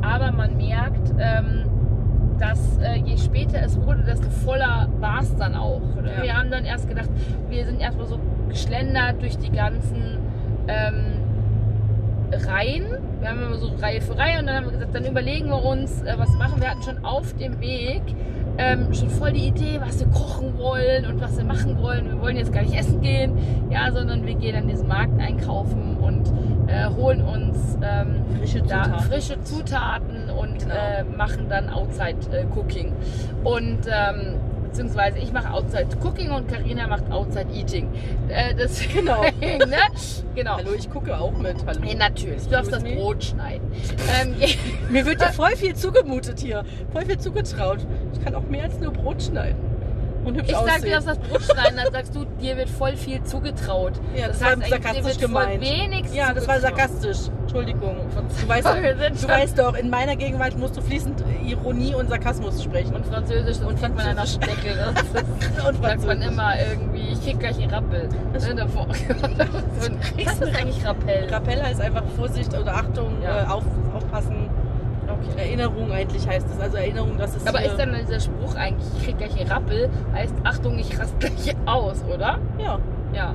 [0.03, 1.65] aber man merkt, ähm,
[2.39, 5.83] dass äh, je später es wurde, desto voller war es dann auch.
[5.97, 6.23] Ja.
[6.23, 7.11] Wir haben dann erst gedacht,
[7.49, 10.19] wir sind erstmal so geschlendert durch die ganzen
[10.69, 11.19] ähm,
[12.33, 12.87] Reihen.
[13.21, 15.65] Wir haben immer so Reihe für Reihe und dann haben wir gesagt, dann überlegen wir
[15.65, 16.61] uns, äh, was machen.
[16.61, 18.03] Wir hatten schon auf dem Weg
[18.59, 22.07] ähm, schon voll die Idee, was wir kochen wollen und was wir machen wollen.
[22.07, 23.33] Wir wollen jetzt gar nicht essen gehen,
[23.71, 26.29] ja, sondern wir gehen an diesen Markt einkaufen und
[26.69, 29.01] äh, holen uns ähm, Frische da Zutaten.
[29.01, 30.75] frische Zutaten und Genau.
[30.75, 32.93] äh, machen dann Outside äh, Cooking.
[33.45, 34.35] Und ähm,
[34.69, 37.89] beziehungsweise ich mache Outside Cooking und Karina macht Outside Eating.
[38.29, 39.23] Äh, das Genau.
[39.23, 39.77] ne?
[40.35, 40.57] genau.
[40.57, 41.57] Hallo, ich gucke auch mit.
[41.67, 41.81] Hallo.
[41.85, 42.45] Ja, natürlich.
[42.45, 42.95] Du darfst das me?
[42.95, 43.71] Brot schneiden.
[44.23, 44.35] Ähm,
[44.91, 46.65] Mir wird ja voll viel zugemutet hier.
[46.93, 47.87] Voll viel zugetraut.
[48.13, 49.68] Ich kann auch mehr als nur Brot schneiden.
[50.25, 50.83] Und hübsch ich sag, aussehen.
[50.83, 53.93] du darfst das Brot schneiden, dann sagst du, dir wird voll viel zugetraut.
[54.15, 55.65] Ja, das, heißt war sarkastisch dir gemeint.
[56.13, 57.19] Ja, das war sarkastisch.
[57.43, 57.97] Entschuldigung.
[58.43, 62.63] Du weißt, sind du weißt doch, in meiner Gegenwart musst du fließend Ironie und Sarkasmus
[62.63, 62.95] sprechen.
[62.95, 64.61] Und Französisch, das Und kriegt man an der Französisch.
[64.61, 64.77] Steckel.
[65.57, 66.27] Das Und sagt man Französisch.
[66.33, 68.09] immer irgendwie, ich krieg gleich einen Rappel.
[68.33, 68.87] Das- Ne, davor.
[68.89, 71.29] Was ist eigentlich Rappel?
[71.31, 73.43] Rappel heißt einfach Vorsicht oder Achtung, Ja.
[73.43, 74.48] äh, auf, aufpassen.
[75.31, 75.49] Okay.
[75.49, 76.61] Erinnerung eigentlich heißt es.
[76.61, 79.91] Also Erinnerung, dass es Aber ist dann dieser Spruch eigentlich, ich krieg gleich einen Rappel,
[80.15, 82.39] heißt Achtung, ich raste gleich aus, oder?
[82.59, 82.79] Ja,
[83.13, 83.35] Ja.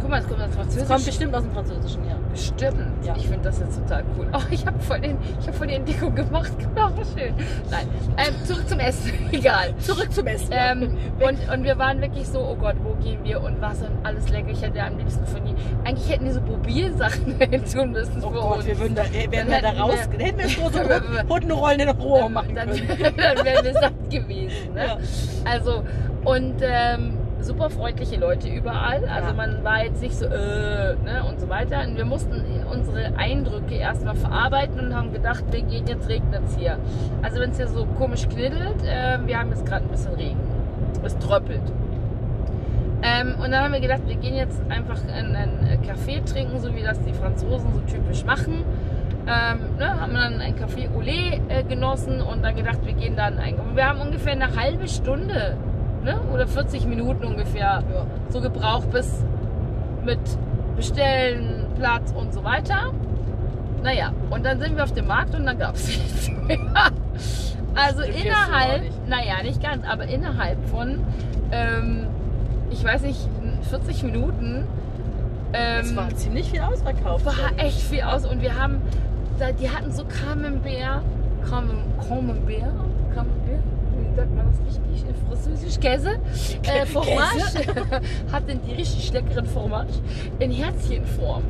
[0.00, 0.88] Guck mal, das kommt aus das Französisch.
[0.88, 2.16] kommt bestimmt aus dem Französischen, ja.
[2.32, 3.04] Bestimmt.
[3.04, 3.14] Ja.
[3.16, 4.26] Ich finde das jetzt total cool.
[4.32, 6.52] Oh, ich habe voll, den- ich hab voll die Entdeckung gemacht.
[6.74, 7.34] Genau, schön.
[7.70, 7.86] Nein.
[8.16, 9.12] Ähm, zurück zum Essen.
[9.32, 9.74] Egal.
[9.78, 10.48] Zurück zum Essen.
[10.52, 13.90] Ähm, und, und wir waren wirklich so, oh Gott, wo gehen wir und was und
[14.04, 14.48] alles lecker.
[14.50, 15.54] Ich hätte am liebsten von die.
[15.84, 17.38] Eigentlich hätten die so Mobilsachen
[17.72, 18.66] tun müssen Oh für Gott, uns.
[18.66, 21.80] wir würden da, äh, wären Dann wir da raus, wir- dann hätten wir große Hundenrollen
[21.80, 23.14] in Ruhe machen dann, können.
[23.16, 24.74] dann wären wir satt gewesen.
[24.74, 24.86] Ne?
[24.86, 24.98] Ja.
[25.44, 25.84] Also,
[26.24, 29.04] und ähm, super freundliche Leute überall.
[29.08, 29.34] Also Ja.
[29.34, 31.82] man war jetzt nicht so, äh, ne, und so weiter.
[31.86, 36.56] Und wir mussten unsere Eindrücke erstmal verarbeiten und haben gedacht, wir gehen jetzt regnet es
[36.56, 36.78] hier.
[37.22, 40.40] Also wenn es hier so komisch kniddelt, äh, wir haben jetzt gerade ein bisschen Regen.
[41.04, 41.62] Es tröppelt.
[43.02, 46.74] Ähm, und dann haben wir gedacht, wir gehen jetzt einfach in einen Kaffee trinken, so
[46.76, 48.62] wie das die Franzosen so typisch machen.
[49.26, 53.38] Ähm, ne, haben dann ein Café Olé äh, genossen und dann gedacht, wir gehen dann
[53.38, 53.74] einkaufen.
[53.76, 55.56] Wir haben ungefähr eine halbe Stunde
[56.04, 58.06] ne, oder 40 Minuten ungefähr Ja.
[58.28, 59.24] so gebraucht bis
[60.04, 60.18] mit
[60.76, 62.92] Bestellen, Platz und so weiter.
[63.82, 66.58] Naja, und dann sind wir auf dem Markt und dann gab es nichts mehr.
[67.74, 69.08] Also auch innerhalb, nicht.
[69.08, 71.00] naja, nicht ganz, aber innerhalb von,
[71.50, 72.06] ähm,
[72.70, 73.18] ich weiß nicht,
[73.70, 74.64] 40 Minuten.
[75.54, 77.26] Ähm, Es war ziemlich viel ausverkauft.
[77.26, 78.80] war echt viel aus und wir haben,
[79.60, 81.02] die hatten so Camembert,
[81.48, 82.72] Camem- Camembert,
[83.14, 83.62] Camembert,
[84.14, 85.80] sagt man das richtig in Französisch?
[85.80, 86.18] Käse,
[86.64, 89.94] äh, Fromage, hatten die richtig leckeren Fromage
[90.38, 91.42] in Herzchenform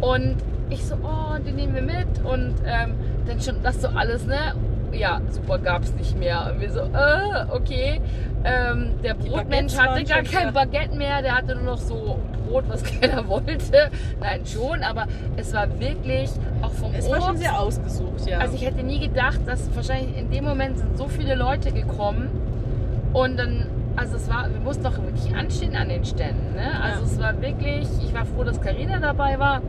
[0.00, 0.36] und
[0.70, 2.94] ich so, oh, die nehmen wir mit und ähm,
[3.26, 4.54] dann schon das so alles, ne?
[4.92, 6.52] Ja, super, gab es nicht mehr.
[6.52, 8.00] Und wir so, äh, okay.
[8.44, 12.18] Ähm, der Brotmensch hatte gar kein Baguette mehr, der hatte nur noch so
[12.54, 13.90] Brot, was keiner wollte.
[14.20, 16.30] Nein, schon, aber es war wirklich
[16.62, 18.38] auch vom Es war schon sehr ausgesucht, ja.
[18.38, 22.30] Also ich hätte nie gedacht, dass wahrscheinlich in dem Moment sind so viele Leute gekommen
[23.12, 26.54] und dann, also es war, wir mussten doch wirklich anstehen an den Ständen.
[26.54, 26.80] Ne?
[26.80, 27.06] Also Ja.
[27.06, 29.60] es war wirklich, ich war froh, dass Carina dabei war.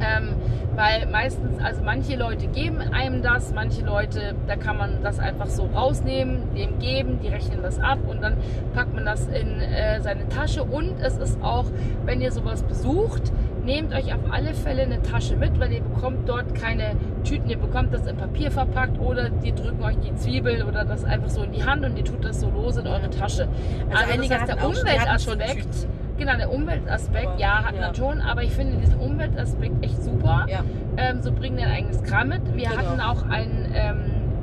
[0.00, 0.34] Ähm,
[0.76, 5.46] weil meistens, also manche Leute geben einem das, manche Leute, da kann man das einfach
[5.46, 8.36] so rausnehmen, dem geben, die rechnen das ab und dann
[8.74, 10.64] packt man das in äh, seine Tasche.
[10.64, 11.66] Und es ist auch,
[12.04, 13.32] wenn ihr sowas besucht,
[13.64, 17.58] nehmt euch auf alle Fälle eine Tasche mit, weil ihr bekommt dort keine Tüten, ihr
[17.58, 21.42] bekommt das in Papier verpackt oder die drücken euch die Zwiebel oder das einfach so
[21.42, 23.48] in die Hand und ihr tut das so lose in eure Tasche.
[23.90, 25.93] Also einige das heißt, der Umweltaspekt, Tüten.
[26.16, 27.80] Genau, der Umweltaspekt, Aber, ja, hat ja.
[27.80, 30.46] man schon, aber ich finde diesen Umweltaspekt echt super.
[30.48, 30.60] ja.
[30.96, 32.42] Ähm, so bringen dein eigenes Kram mit.
[32.56, 32.76] Wir Genau.
[32.76, 33.96] hatten auch einen, ähm,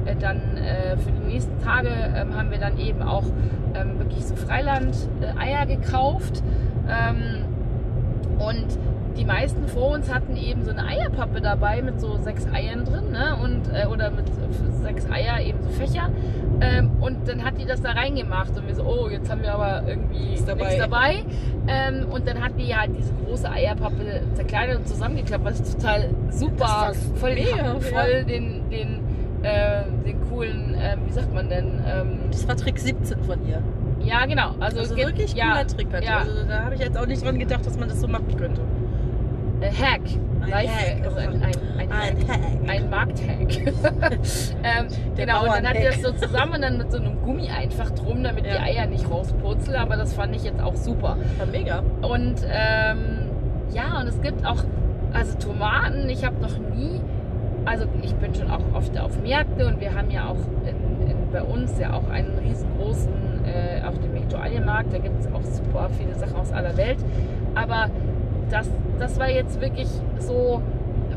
[0.06, 3.24] äh, dann äh, für die nächsten Tage ähm, haben wir dann eben auch
[3.74, 6.44] ähm, wirklich so Freiland-Eier gekauft.
[6.90, 7.46] Ähm,
[8.40, 8.66] und
[9.18, 13.12] die meisten vor uns hatten eben so eine Eierpappe dabei mit so sechs Eiern drin,
[13.12, 13.38] ne?
[13.42, 16.10] Und, äh, oder mit äh, sechs Eier, eben so Fächer.
[16.62, 19.54] Ähm, und dann hat die das da reingemacht und wir so, oh, jetzt haben wir
[19.54, 20.64] aber irgendwie Nichts dabei.
[20.64, 21.24] nichts dabei.
[21.68, 26.94] Ähm, und dann hat die halt diese große Eierpappe zerkleinert und zusammengeklappt, was total super,
[27.16, 28.24] voll, mega, voll ja.
[28.24, 29.00] den, den,
[29.44, 31.80] äh, den coolen, ähm, wie sagt man denn?
[31.88, 33.62] Ähm, Das war Trick 17 von ihr.
[34.04, 34.52] ja, genau.
[34.60, 36.06] Also, Also wirklich ja, cooler Trick hat die.
[36.08, 36.20] ja.
[36.20, 38.62] Also da habe ich jetzt auch nicht dran gedacht, dass man das so machen könnte.
[39.62, 40.02] Äh, Hack.
[40.42, 40.70] Ein.
[40.70, 41.06] Hack.
[41.06, 42.28] Also ein, ein, ein, Ein Hack.
[42.28, 42.70] Hack.
[42.70, 43.58] Ein Markthack.
[44.64, 45.84] ähm, genau, und dann hat die Bauernhack.
[45.84, 48.54] das so zusammen und dann mit so einem Gummi einfach drum, damit Ja.
[48.54, 49.78] die Eier nicht rauspurzeln.
[49.78, 51.18] Aber das fand ich jetzt auch super.
[51.38, 51.84] War mega.
[52.02, 53.30] Und ähm,
[53.72, 54.64] ja, und es gibt auch,
[55.14, 57.00] also Tomaten, ich habe noch nie,
[57.66, 61.18] also ich bin schon auch oft auf Märkte und wir haben ja auch in, in,
[61.32, 63.12] bei uns ja auch einen riesengroßen,
[63.46, 66.98] äh, auf dem Viktualienmarkt, da gibt es auch super viele Sachen aus aller Welt.
[67.56, 67.90] Aber
[68.52, 68.68] das,
[69.00, 69.88] das war jetzt wirklich
[70.20, 70.62] so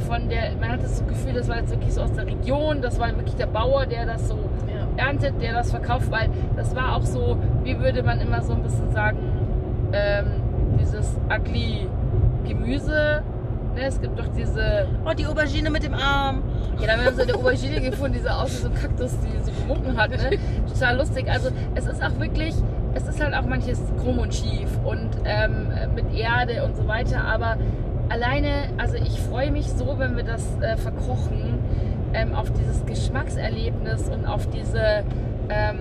[0.08, 2.98] von der, man hat das Gefühl, das war jetzt wirklich so aus der Region, das
[2.98, 4.34] war wirklich der Bauer, der das so
[4.68, 5.04] Ja.
[5.06, 8.62] erntet, der das verkauft, weil das war auch so, wie würde man immer so ein
[8.62, 9.18] bisschen sagen,
[9.92, 10.26] ähm,
[10.80, 11.88] dieses ugly
[12.46, 13.22] Gemüse.
[13.74, 16.42] Ne, es gibt doch diese, Oh, die Aubergine mit dem Arm.
[16.78, 19.16] ja, da haben wir so eine Aubergine gefunden, die so aus wie so ein Kaktus,
[19.20, 20.10] die so gewunken hat.
[20.10, 20.38] Ne?
[20.72, 21.28] Total lustig.
[21.28, 22.54] Also es ist auch wirklich,
[22.94, 27.24] es ist halt auch manches krumm und schief und ähm, mit Erde und so weiter.
[27.24, 27.56] Aber
[28.08, 31.58] alleine, also ich freue mich so, wenn wir das äh, verkochen,
[32.12, 35.02] ähm, auf dieses Geschmackserlebnis und auf diese,
[35.48, 35.78] ähm,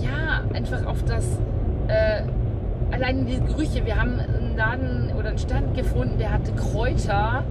[0.00, 1.24] ja, einfach auf das,
[1.88, 2.22] äh,
[2.92, 3.84] alleine diese Gerüche.
[3.86, 7.44] Wir haben einen Laden oder einen Stand gefunden, der hatte Kräuter.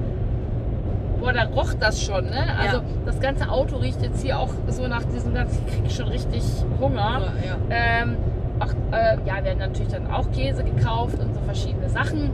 [1.19, 2.45] Boah, da roch das schon, ne?
[2.59, 2.83] Also Ja.
[3.05, 6.43] das ganze Auto riecht jetzt hier auch so nach diesem ganzen, ich krieg schon richtig
[6.79, 7.21] Hunger.
[7.45, 7.55] Ja.
[7.69, 8.17] Ähm,
[8.59, 12.29] auch, äh, ja, wir haben natürlich dann auch Käse gekauft und so verschiedene Sachen.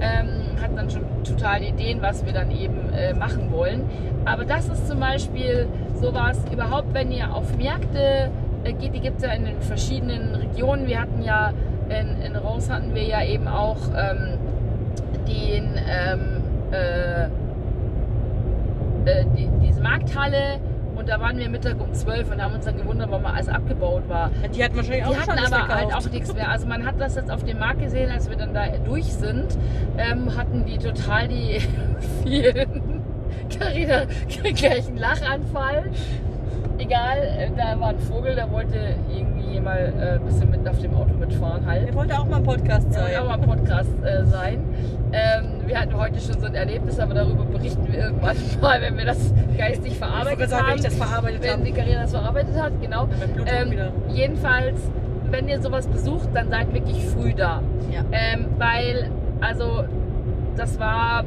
[0.00, 3.82] Ähm, hat dann schon total Ideen, was wir dann eben äh, machen wollen.
[4.24, 8.30] Aber das ist zum Beispiel sowas, überhaupt wenn ihr auf Märkte
[8.64, 10.86] äh, geht, die gibt es ja in den verschiedenen Regionen.
[10.86, 11.52] Wir hatten ja
[11.88, 14.38] in, in Reims hatten wir ja eben auch ähm,
[15.26, 17.24] den ähm, äh,
[19.08, 20.60] äh, die, diese Markthalle
[21.08, 24.30] da waren wir Mittag um 12 und haben uns dann gewundert, warum alles abgebaut war.
[24.54, 26.50] Die hatten wahrscheinlich auch Die hatten schon alles aber halt auch nichts mehr.
[26.50, 29.58] Also man hat das jetzt auf dem Markt gesehen, als wir dann da durch sind,
[29.96, 31.60] ähm, hatten die total die
[32.22, 33.02] vielen.
[33.58, 35.90] Carina kriegt gleich einen Lachanfall.
[36.78, 40.78] Egal, äh, da war ein Vogel, der wollte irgendwie mal äh, ein bisschen mit auf
[40.80, 41.88] dem Auto mitfahren halt.
[41.88, 43.16] Der wollte auch mal ein Podcast sein.
[43.16, 44.62] auch mal ein Podcast äh, sein.
[45.12, 48.96] Ähm, wir hatten heute schon so ein Erlebnis, aber darüber berichten wir irgendwann mal, wenn
[48.96, 50.78] wir das geistig verarbeitet sagen, wenn haben.
[50.78, 53.08] ich das verarbeitet wenn die Karina das verarbeitet hat, genau.
[53.46, 53.74] Ähm,
[54.08, 54.80] jedenfalls,
[55.30, 57.62] wenn ihr sowas besucht, dann seid wirklich früh da.
[57.92, 58.00] Ja.
[58.12, 59.84] Ähm, weil, also,
[60.56, 61.24] das war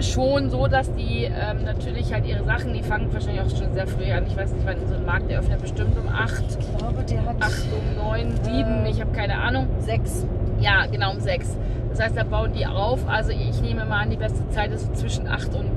[0.00, 3.86] schon so, dass die ähm, natürlich halt ihre Sachen, die fangen wahrscheinlich auch schon sehr
[3.86, 4.24] früh an.
[4.26, 7.36] Ich weiß nicht, wann so ein Markt eröffnet, bestimmt um 8, Ich glaube, der hat
[7.40, 8.54] 8 um 9, 7,
[8.86, 8.90] Äh.
[8.90, 9.68] ich habe keine Ahnung.
[9.78, 10.26] sechs.
[10.64, 11.56] Ja, genau um 6.
[11.90, 13.06] Das heißt, da bauen die auf.
[13.06, 15.70] Also ich nehme mal an, die beste Zeit ist so zwischen 8 und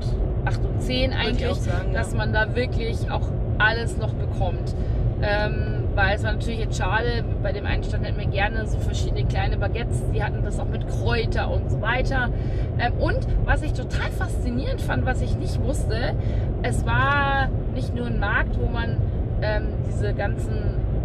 [0.46, 1.98] 8 und 10 Würde ich eigentlich sagen, ja.
[1.98, 4.74] dass man da wirklich auch alles noch bekommt.
[5.20, 8.78] Ähm, weil es war natürlich jetzt schade, bei dem einen Stand hätten wir gerne so
[8.78, 12.30] verschiedene kleine Baguettes, die hatten das auch mit Kräuter und so weiter.
[12.78, 16.14] Ähm, und was ich total faszinierend fand, was ich nicht wusste,
[16.62, 18.96] es war nicht nur ein Markt, wo man
[19.42, 20.54] ähm, diese ganzen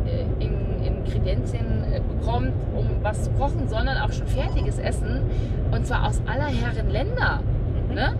[0.05, 0.62] äh, In
[1.05, 5.21] Ingredienzien äh, bekommt, um was zu kochen, sondern auch schon fertiges Essen
[5.71, 7.41] und zwar aus aller Herren Länder.
[7.93, 8.15] Ne?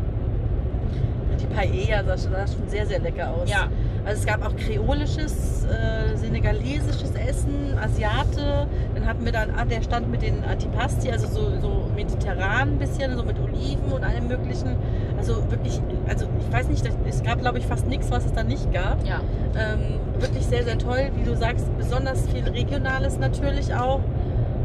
[1.39, 3.49] Die Paella sah schon, sah schon sehr, sehr lecker aus.
[3.49, 3.67] Ja,
[4.05, 8.67] Also es gab auch kreolisches, äh, senegalesisches Essen, Asiate.
[8.93, 12.77] Dann hatten wir dann ah, der Stand mit den Antipasti, also so, so mediterran ein
[12.77, 14.75] bisschen, so mit Oliven und allem möglichen.
[15.23, 18.43] Also wirklich, also ich weiß nicht, es gab glaube ich fast nichts, was es da
[18.43, 18.97] nicht gab.
[19.07, 19.21] ja.
[19.55, 23.99] Ähm, wirklich sehr, sehr toll, wie du sagst, besonders viel Regionales natürlich auch.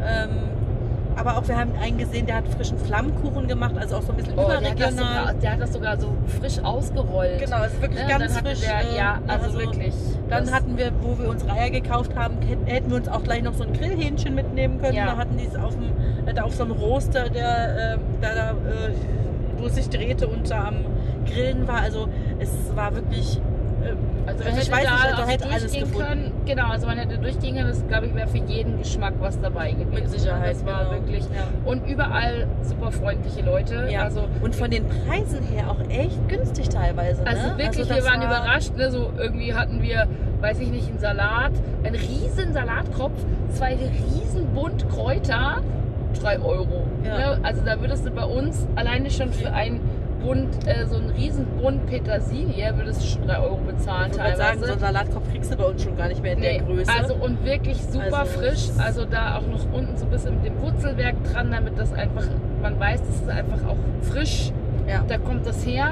[0.05, 0.29] Ähm,
[1.15, 4.17] aber auch wir haben einen gesehen, der hat frischen Flammkuchen gemacht, also auch so ein
[4.17, 5.35] bisschen Oh, der, hat sogar, überregional.
[5.41, 6.07] der hat das sogar so
[6.39, 7.39] frisch ausgerollt.
[7.39, 8.09] Genau, also wirklich Ne?
[8.17, 8.59] ganz frisch.
[8.61, 9.93] Der, äh, ja, also, wirklich.
[10.29, 13.53] Dann hatten wir, wo wir uns Reiher gekauft haben, hätten- wir uns auch gleich noch
[13.53, 14.95] so ein Grillhähnchen mitnehmen können.
[14.95, 15.05] Ja.
[15.07, 18.49] Da hatten die es auf, dem, äh, auf so einem Roster, der, äh, da, da,
[18.51, 18.55] äh,
[19.67, 20.75] sich drehte und da am
[21.25, 21.81] Grillen war.
[21.81, 22.07] Also
[22.39, 23.37] es war wirklich,
[23.83, 23.89] äh,
[24.27, 26.07] Also, man ich weiß da nicht, also auch hätte alles durchgehen gefunden.
[26.07, 26.31] können.
[26.45, 27.67] Genau, also man hätte durchgehen können.
[27.69, 29.91] Das glaube ich wäre für jeden Geschmack was dabei gewesen.
[29.93, 30.55] Mit Sicherheit.
[30.55, 30.91] Das war genau.
[30.95, 31.23] wirklich.
[31.25, 31.43] Ja.
[31.65, 33.87] Und überall super freundliche Leute.
[33.91, 34.03] Ja.
[34.03, 37.25] Also, Und von den Preisen her auch echt günstig teilweise.
[37.25, 37.57] also ne?
[37.57, 38.75] wirklich, das wir waren war- überrascht.
[38.77, 38.89] Ne?
[38.91, 40.07] So irgendwie hatten wir,
[40.41, 41.51] weiß ich nicht, einen Salat,
[41.83, 43.19] einen riesen Salatkopf,
[43.53, 45.61] zwei riesen Bund Kräuter,
[46.21, 46.83] 3 Euro.
[47.03, 47.17] Ja.
[47.35, 47.39] Ne?
[47.43, 49.79] Also da würdest du bei uns alleine schon für einen
[50.21, 54.37] Bund, äh, so einen riesen Bund Petersilie, würdest du schon 3 Euro bezahlen Ich teilweise.
[54.37, 56.65] sagen, so einen Salatkopf kriegst du bei uns schon gar nicht mehr in Nee, der
[56.67, 56.91] Größe.
[56.99, 58.67] Also und wirklich super Also, frisch.
[58.77, 62.25] Also da auch noch unten so ein bisschen mit dem Wurzelwerk dran, damit das einfach,
[62.61, 63.77] man weiß, das ist einfach auch
[64.11, 64.51] frisch.
[64.89, 65.05] ja.
[65.07, 65.91] Da kommt das her.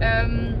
[0.00, 0.54] Ähm,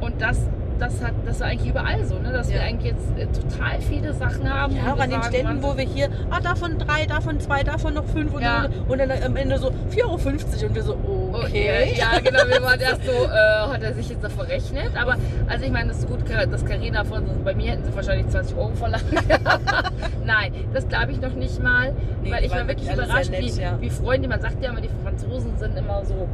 [0.00, 0.48] und das,
[0.78, 2.32] das hat, das war eigentlich überall so, ne?
[2.32, 2.62] dass wir Ja.
[2.62, 4.74] eigentlich jetzt äh, total viele Sachen haben.
[4.76, 7.94] Ja, auch wir an den Ständen, wo wir hier, ah, davon drei, davon zwei, davon
[7.94, 8.64] noch fünf und, Ja.
[8.66, 11.92] und, und dann am Ende so 4,50 Euro und wir so, Oh, okay.
[11.96, 14.90] ja, ja, genau, wir waren erst so, äh, hat er sich jetzt da verrechnet.
[15.00, 15.16] Aber
[15.48, 18.56] also ich meine, das ist gut, dass Carina von bei mir hätten sie wahrscheinlich 20
[18.56, 19.04] Euro verlangt.
[20.24, 21.92] Nein, das glaube ich noch nicht mal.
[22.22, 23.80] Nee, weil ich war wirklich überrascht, nett, wie, ja.
[23.80, 26.28] wie Freunde, man sagt ja immer, die Franzosen sind immer so,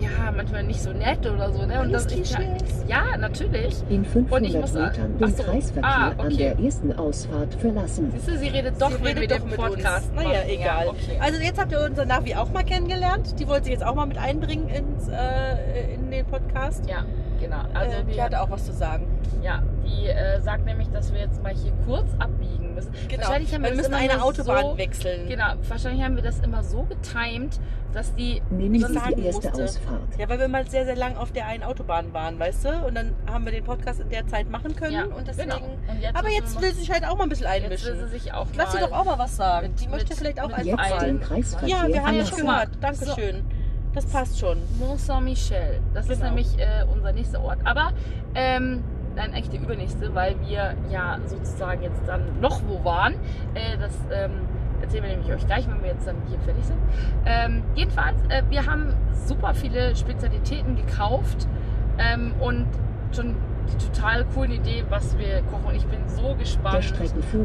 [0.00, 1.64] ja, manchmal nicht so nett oder so.
[1.66, 1.80] Ne?
[1.80, 2.30] Und das ich,
[2.86, 3.74] ja, natürlich.
[3.88, 5.42] In Und ich 500 muss- Metern den so.
[5.42, 6.26] Kreisverkehr Ah, okay.
[6.26, 8.10] an der ersten Ausfahrt verlassen.
[8.12, 10.24] Siehst du, sie redet doch, Sie redet doch mit Podcast uns.
[10.24, 10.84] Naja, egal.
[10.86, 11.18] Ja, okay.
[11.20, 13.38] Also jetzt habt ihr unser Navi auch mal kennengelernt.
[13.38, 16.88] Die wollte sie jetzt auch mal mit einbringen ins, äh, in den Podcast.
[16.88, 17.04] ja,
[17.38, 17.62] genau.
[17.74, 19.06] Also äh, die wir, hatte auch was zu sagen.
[19.42, 22.92] Ja, die äh, sagt nämlich, dass wir jetzt mal hier kurz abbiegen müssen.
[23.16, 25.28] Wahrscheinlich haben wir, wir müssen eine Autobahn so, wechseln.
[25.28, 27.58] Genau, wahrscheinlich haben wir das immer so getimed,
[27.92, 28.42] dass die.
[28.50, 29.64] Nehmen So die erste musste.
[29.64, 30.00] Ausfahrt.
[30.18, 32.68] Ja, weil wir mal sehr, sehr lang auf der einen Autobahn waren, weißt du?
[32.86, 34.92] Und dann haben wir den Podcast in der Zeit machen können.
[34.92, 35.50] Ja, und deswegen.
[35.50, 35.62] genau.
[35.90, 37.98] Und jetzt Aber jetzt will sie sich halt auch mal ein bisschen mal, jetzt einmischen.
[37.98, 39.68] will sie sich auch Lass sie doch auch mal was sagen.
[39.68, 41.06] mit- die möchte mit- vielleicht auch einfach Jetzt mal.
[41.06, 42.68] den Kreisverkehr Ja, wir haben ja schon gehört.
[42.80, 43.44] Dankeschön.
[43.98, 44.58] Das passt schon.
[44.78, 45.80] Mont Saint-Michel.
[45.92, 46.26] Das ist Genau.
[46.28, 47.58] nämlich äh, unser nächster Ort.
[47.64, 47.90] Aber
[48.36, 48.84] ähm,
[49.16, 53.14] nein, eigentlich der übernächste, weil wir ja sozusagen jetzt dann noch wo waren.
[53.54, 54.42] Äh, das ähm,
[54.80, 56.78] erzählen wir nämlich euch gleich, wenn wir jetzt dann hier fertig sind.
[57.26, 58.94] Ähm, jedenfalls, äh, wir haben
[59.26, 61.48] super viele Spezialitäten gekauft
[61.98, 62.68] ähm, und
[63.10, 63.34] schon
[63.68, 65.74] die total coole Idee, was wir kochen.
[65.76, 66.84] Ich bin so gespannt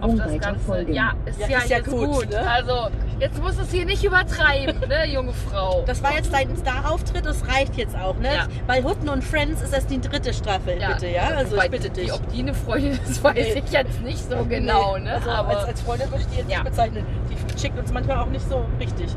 [0.02, 0.60] auf das Ganze.
[0.66, 0.94] folgen.
[0.94, 2.30] Ja, ist ja, Ja, ist ja gut, gut.
[2.30, 2.40] ne?
[2.50, 2.88] Also,
[3.20, 5.84] jetzt muss es hier nicht übertreiben, ne, junge Frau.
[5.86, 8.34] Das war jetzt dein Star-Auftritt, das reicht jetzt auch, ne?
[8.34, 8.48] Ja.
[8.68, 11.28] Weil Hutten und Friends ist das die dritte Staffel, bitte, ja?
[11.36, 12.14] Also Wobei ich bitte die, dich.
[12.14, 13.62] Ob die eine Freundin ist, weiß Nee.
[13.66, 15.14] ich jetzt nicht so genau, Nee, ne?
[15.16, 16.60] Also Aber, als, als Freundin würde ich die jetzt Ja.
[16.60, 17.06] nicht bezeichnen.
[17.30, 19.08] Die schickt uns manchmal auch nicht so richtig.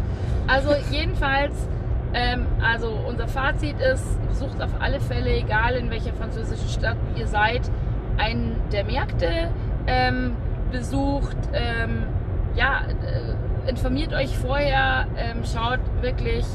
[0.46, 1.54] also jedenfalls,
[2.16, 7.26] ähm, also unser Fazit ist, besucht auf alle Fälle, egal in welcher französischen Stadt ihr
[7.26, 7.70] seid,
[8.16, 9.50] einen der Märkte,
[9.86, 10.34] ähm,
[10.72, 12.04] besucht, ähm,
[12.54, 16.46] ja, äh, informiert euch vorher, ähm, schaut wirklich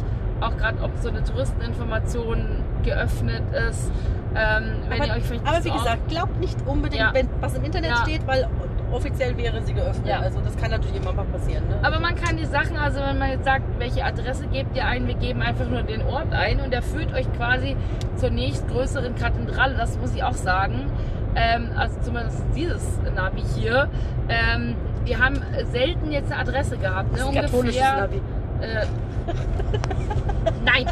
[0.42, 3.92] auch gerade, ob so eine Touristeninformation geöffnet ist.
[4.36, 7.14] Ähm, wenn aber, ihr euch vielleicht aber wie gesagt, glaubt nicht unbedingt, Ja.
[7.14, 7.96] wenn was im Internet Ja.
[7.98, 8.48] steht, weil
[8.92, 10.08] offiziell wäre sie geöffnet.
[10.08, 10.20] Ja.
[10.20, 11.68] Also das kann natürlich immer mal passieren.
[11.68, 11.80] Ne?
[11.82, 15.08] Aber man kann die Sachen, also wenn man jetzt sagt, welche Adresse gebt ihr ein,
[15.08, 17.76] wir geben einfach nur den Ort ein und er führt euch quasi
[18.18, 20.92] zur nächstgrößeren Kathedrale, das muss ich auch sagen.
[21.36, 23.90] Ähm, also zumindest dieses Navi hier.
[24.30, 24.76] Ähm,
[25.06, 27.12] wir haben selten jetzt eine Adresse gehabt.
[27.14, 27.20] Ne?
[27.20, 28.22] das ist ein katholisches Navi.
[28.62, 28.86] Äh,
[30.66, 30.86] nein!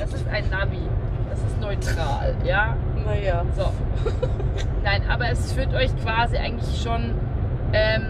[0.00, 0.80] Das ist ein Navi.
[1.28, 2.76] Das ist neutral, ja?
[3.06, 3.44] Naja.
[3.56, 3.72] So.
[4.84, 7.14] Nein, aber es führt euch quasi eigentlich schon
[7.72, 8.02] ähm,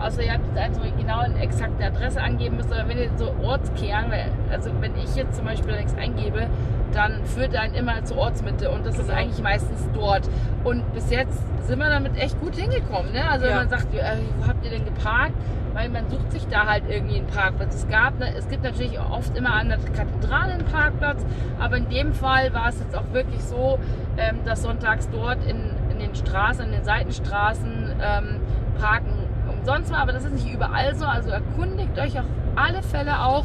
[0.00, 3.32] außer ihr habt jetzt also genau eine exakte Adresse angeben müsst, aber wenn ihr so
[3.42, 6.48] Ortskehren, weil, also wenn ich jetzt zum Beispiel nichts eingebe,
[6.92, 9.18] dann führt er einen immer zur Ortsmitte und das ist Genau.
[9.18, 10.28] eigentlich meistens dort.
[10.64, 13.12] Und bis jetzt sind wir damit echt gut hingekommen.
[13.12, 13.28] Ne?
[13.28, 13.56] Also wenn Ja.
[13.56, 13.98] man sagt, äh,
[14.38, 15.34] wo habt ihr denn geparkt?
[15.76, 17.74] Weil man sucht sich da halt irgendwie einen Parkplatz.
[17.74, 21.22] Es gab, ne, es gibt natürlich oft immer an der Kathedrale einen Parkplatz,
[21.60, 23.78] aber in dem Fall war es jetzt auch wirklich so,
[24.16, 28.40] ähm, dass sonntags dort in, in den Straßen, in den Seitenstraßen ähm,
[28.80, 29.98] Parken umsonst war.
[29.98, 31.04] Aber das ist nicht überall so.
[31.04, 33.44] Also erkundigt euch auf alle Fälle auch,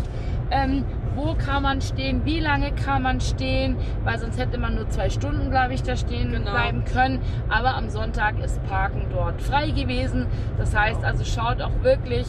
[0.51, 4.87] ähm, wo kann man stehen, wie lange kann man stehen, weil sonst hätte man nur
[4.89, 6.51] zwei Stunden, glaube ich, da stehen Genau.
[6.51, 7.19] bleiben können.
[7.49, 10.27] Aber am Sonntag ist Parken dort frei gewesen.
[10.57, 12.27] Das heißt also, schaut auch wirklich,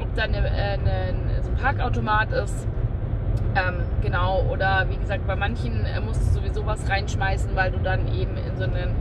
[0.00, 2.66] ob da eine, äh, eine, so ein Parkautomat ist.
[3.56, 7.78] Ähm, genau, oder wie gesagt, bei manchen äh, musst du sowieso was reinschmeißen, weil du
[7.78, 8.94] dann eben in so einen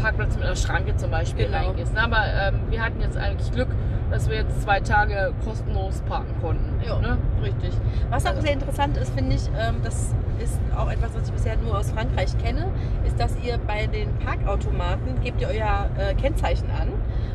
[0.00, 1.58] Parkplatz mit einer Schranke zum Beispiel Genau.
[1.68, 1.96] reingehst.
[1.96, 3.68] Aber ähm, wir hatten jetzt eigentlich Glück,
[4.12, 6.80] dass wir jetzt zwei Tage kostenlos parken konnten.
[6.86, 7.16] Ja, Ne?
[7.42, 7.72] richtig.
[8.10, 11.32] Was auch Also- sehr interessant ist, finde ich, ähm, das ist auch etwas, was ich
[11.32, 12.66] bisher nur aus Frankreich kenne,
[13.06, 16.88] ist, dass ihr bei den Parkautomaten gebt ihr euer äh, Kennzeichen an,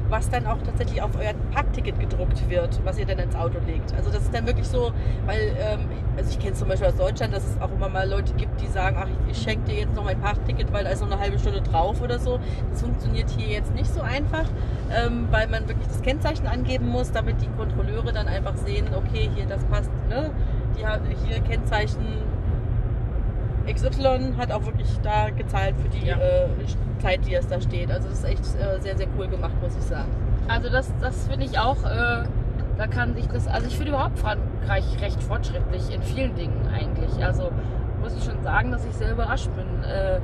[0.09, 3.93] was dann auch tatsächlich auf euer Parkticket gedruckt wird, was ihr dann ins Auto legt.
[3.95, 4.91] Also das ist dann wirklich so,
[5.25, 5.81] weil, ähm,
[6.15, 8.61] also ich kenne es zum Beispiel aus Deutschland, dass es auch immer mal Leute gibt,
[8.61, 11.19] die sagen, ach, ich, schenke dir jetzt noch mein Parkticket, weil da ist noch eine
[11.19, 12.39] halbe Stunde drauf oder so.
[12.71, 14.45] Das funktioniert hier jetzt nicht so einfach,
[14.91, 19.29] ähm, weil man wirklich das Kennzeichen angeben muss, damit die Kontrolleure dann einfach sehen, okay,
[19.35, 20.31] hier das passt, ne?
[20.75, 20.85] Die
[21.27, 22.05] hier Kennzeichen
[23.67, 26.15] XY hat auch wirklich da gezahlt für die Ja.
[26.17, 26.47] äh,
[26.99, 27.91] Zeit, die es da steht.
[27.91, 30.09] Also das ist echt äh, sehr, sehr cool gemacht, muss ich sagen.
[30.47, 32.23] Also das, das finde ich auch, äh,
[32.77, 37.23] da kann sich das, also ich finde überhaupt Frankreich recht fortschrittlich in vielen Dingen eigentlich.
[37.23, 37.51] Also
[38.01, 40.19] muss ich schon sagen, dass ich sehr überrascht bin, äh,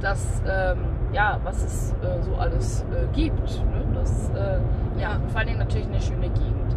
[0.00, 0.78] dass, ähm,
[1.12, 3.38] ja, was es äh, so alles äh, gibt.
[3.64, 3.84] Ne?
[3.94, 5.20] Das, ja, Ja.
[5.28, 6.76] vor allen Dingen natürlich eine schöne Gegend.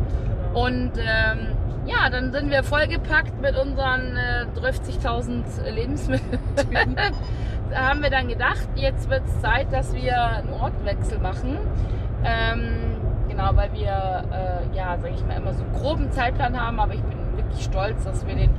[0.54, 1.56] Und ähm,
[1.86, 6.40] ja, dann sind wir vollgepackt mit unseren äh, 30.000 Lebensmitteln.
[7.70, 11.58] da haben wir dann gedacht, jetzt wird es Zeit, dass wir einen Ortwechsel machen.
[12.24, 12.98] Ähm,
[13.30, 16.94] genau, weil wir, äh, ja, sag ich mal, immer so einen groben Zeitplan haben, aber
[16.94, 18.52] ich bin wirklich stolz, dass wir den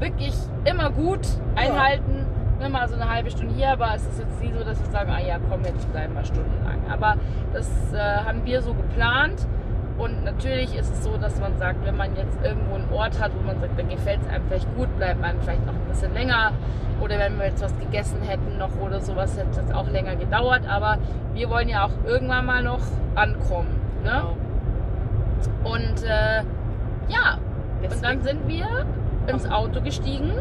[0.00, 2.26] wirklich immer gut einhalten.
[2.60, 4.90] Ne, mal so eine halbe Stunde hier, aber es ist jetzt nie so, dass wir
[4.90, 6.80] sagen, ah ja, komm, jetzt bleiben wir stundenlang.
[6.90, 7.16] Aber
[7.52, 9.46] das äh, haben wir so geplant.
[9.96, 13.30] Und natürlich ist es so, dass man sagt, wenn man jetzt irgendwo einen Ort hat,
[13.38, 16.12] wo man sagt, da gefällt es einem vielleicht gut, bleibt man vielleicht noch ein bisschen
[16.14, 16.50] länger.
[17.00, 20.62] Oder wenn wir jetzt was gegessen hätten noch oder sowas, hätte es auch länger gedauert.
[20.68, 20.98] Aber
[21.34, 22.80] wir wollen ja auch irgendwann mal noch
[23.14, 23.68] ankommen.
[24.02, 24.10] Ne?
[24.10, 24.36] Genau.
[25.72, 26.42] Und äh,
[27.08, 27.38] ja,
[27.82, 28.66] und dann Deswegen- sind wir
[29.26, 30.32] ins Auto gestiegen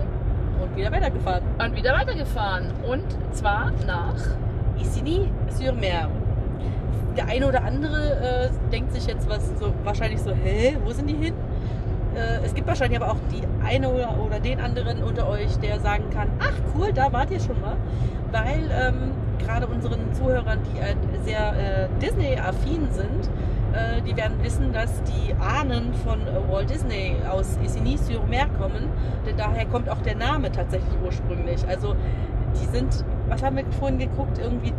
[0.62, 1.44] und wieder weitergefahren.
[1.64, 2.72] und wieder weitergefahren.
[2.88, 3.04] Und
[3.36, 4.16] zwar nach
[4.80, 6.08] Isigny-sur-Mer.
[7.16, 11.08] Der eine oder andere äh, denkt sich jetzt was so wahrscheinlich so, hä, wo sind
[11.10, 11.34] die hin?
[12.16, 15.80] Äh, es gibt wahrscheinlich aber auch die eine oder, oder den anderen unter euch, der
[15.80, 17.78] sagen kann, ach cool, da wart ihr schon mal.
[18.32, 23.30] Weil ähm, gerade unseren Zuhörern, die äh, sehr Disney-affin sind,
[23.74, 28.90] äh, die werden wissen, dass die Ahnen von äh, Walt Disney aus Isigny-sur-Mer kommen.
[29.26, 31.68] Denn daher kommt auch der Name tatsächlich ursprünglich.
[31.68, 31.96] Also
[32.62, 34.76] die sind, was haben wir vorhin geguckt, irgendwie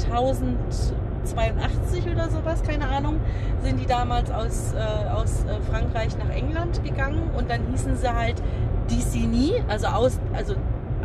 [1.25, 3.21] 1082 oder sowas, keine Ahnung,
[3.63, 8.13] sind die damals aus, äh, aus äh, Frankreich nach England gegangen und dann hießen sie
[8.13, 8.43] halt
[8.91, 10.55] Dicigny, also aus, also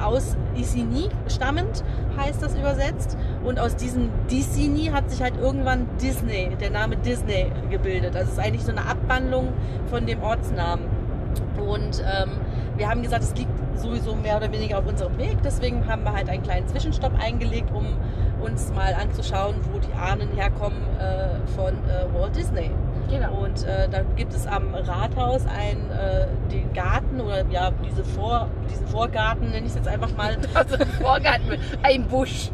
[0.02, 1.84] aus Isigny stammend
[2.18, 7.52] heißt das übersetzt und aus diesem Dicigny hat sich halt irgendwann Disney, der Name Disney
[7.70, 8.16] gebildet.
[8.16, 9.54] Also es ist eigentlich so eine Abwandlung
[9.90, 10.86] von dem Ortsnamen.
[11.58, 12.32] Und ähm,
[12.80, 15.38] wir haben gesagt, es liegt sowieso mehr oder weniger auf unserem Weg.
[15.44, 17.86] Deswegen haben wir halt einen kleinen Zwischenstopp eingelegt, um
[18.42, 22.72] uns mal anzuschauen, wo die Ahnen herkommen äh, von äh, Walt Disney.
[23.10, 23.44] Genau.
[23.44, 28.50] Und äh, da gibt es am Rathaus ein, äh, den Garten oder ja, diese Vor,
[28.70, 30.38] diesen Vorgarten, nenne ich es jetzt einfach mal.
[30.54, 32.50] Also im Vorgarten mit einem Busch.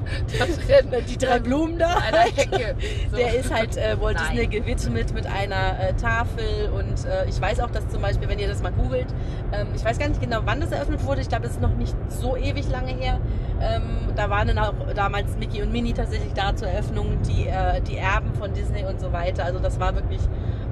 [1.09, 1.95] Die drei Blumen da.
[1.97, 2.75] Einer Hecke.
[3.09, 3.17] So.
[3.17, 4.35] Der ist halt äh, Walt Nein.
[4.35, 8.37] Disney gewidmet mit einer äh, Tafel und äh, ich weiß auch, dass zum Beispiel, wenn
[8.37, 9.07] ihr das mal googelt,
[9.53, 11.75] ähm, ich weiß gar nicht genau, wann das eröffnet wurde, ich glaube, das ist noch
[11.75, 13.19] nicht so ewig lange her.
[13.61, 17.81] Ähm, da waren dann auch damals Mickey und Minnie tatsächlich da zur Eröffnung, die, äh,
[17.81, 19.45] die Erben von Disney und so weiter.
[19.45, 20.21] Also das war wirklich,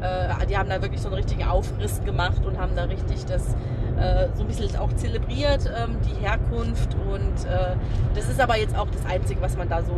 [0.03, 3.55] äh, die haben da wirklich so einen richtigen Aufriss gemacht und haben da richtig das
[3.99, 7.75] äh, so ein bisschen auch zelebriert, ähm, die Herkunft und äh,
[8.15, 9.93] das ist aber jetzt auch das Einzige, was man da so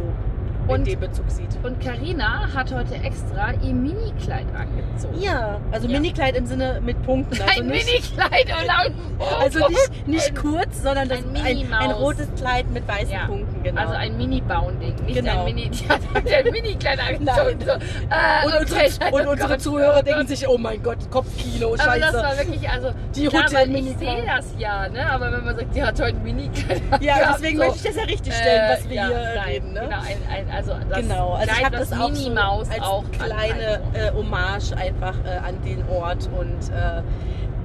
[0.68, 1.58] in Und- dem Bezug sieht.
[1.64, 5.22] Und Karina hat heute extra ihr Mini-Kleid angezogen.
[5.22, 5.94] Ja, also Ja.
[6.00, 7.40] Mini-Kleid im Sinne mit Punkten.
[7.40, 8.96] Also Ein Mini-Kleid und ein
[9.40, 13.28] also nicht, nicht kurz, sondern das, ein ein, ein, rotes Kleid mit weißen Ja.
[13.28, 13.82] Punkten, genau.
[13.82, 15.40] Also ein Mini-Bounding, nicht Genau.
[15.40, 15.70] ein Mini.
[15.70, 17.60] Die hat heute ein Mini-Kleid angezogen.
[17.66, 20.28] So, äh, und okay, unsere, und unsere Gott, Zuhörer oh denken Gott.
[20.30, 22.00] sich, oh mein Gott, Kopfkino, Aber scheiße.
[22.00, 25.10] das war wirklich, also, Die klar, Hotel weil ich Mini- sehe das ja, ne?
[25.12, 27.64] Aber wenn man sagt, die hat heute ein Mini-Kleid ja, gehabt, deswegen so.
[27.66, 29.74] möchte ich das ja richtig stellen, was wir Äh, ja, hier nein, reden.
[29.74, 29.80] Ne?
[29.82, 33.04] Genau, ein, ein, also das Genau, also ich habe das, auch so Mini-Maus als auch
[33.12, 37.02] kleine äh, Hommage einfach äh, an den Ort und äh,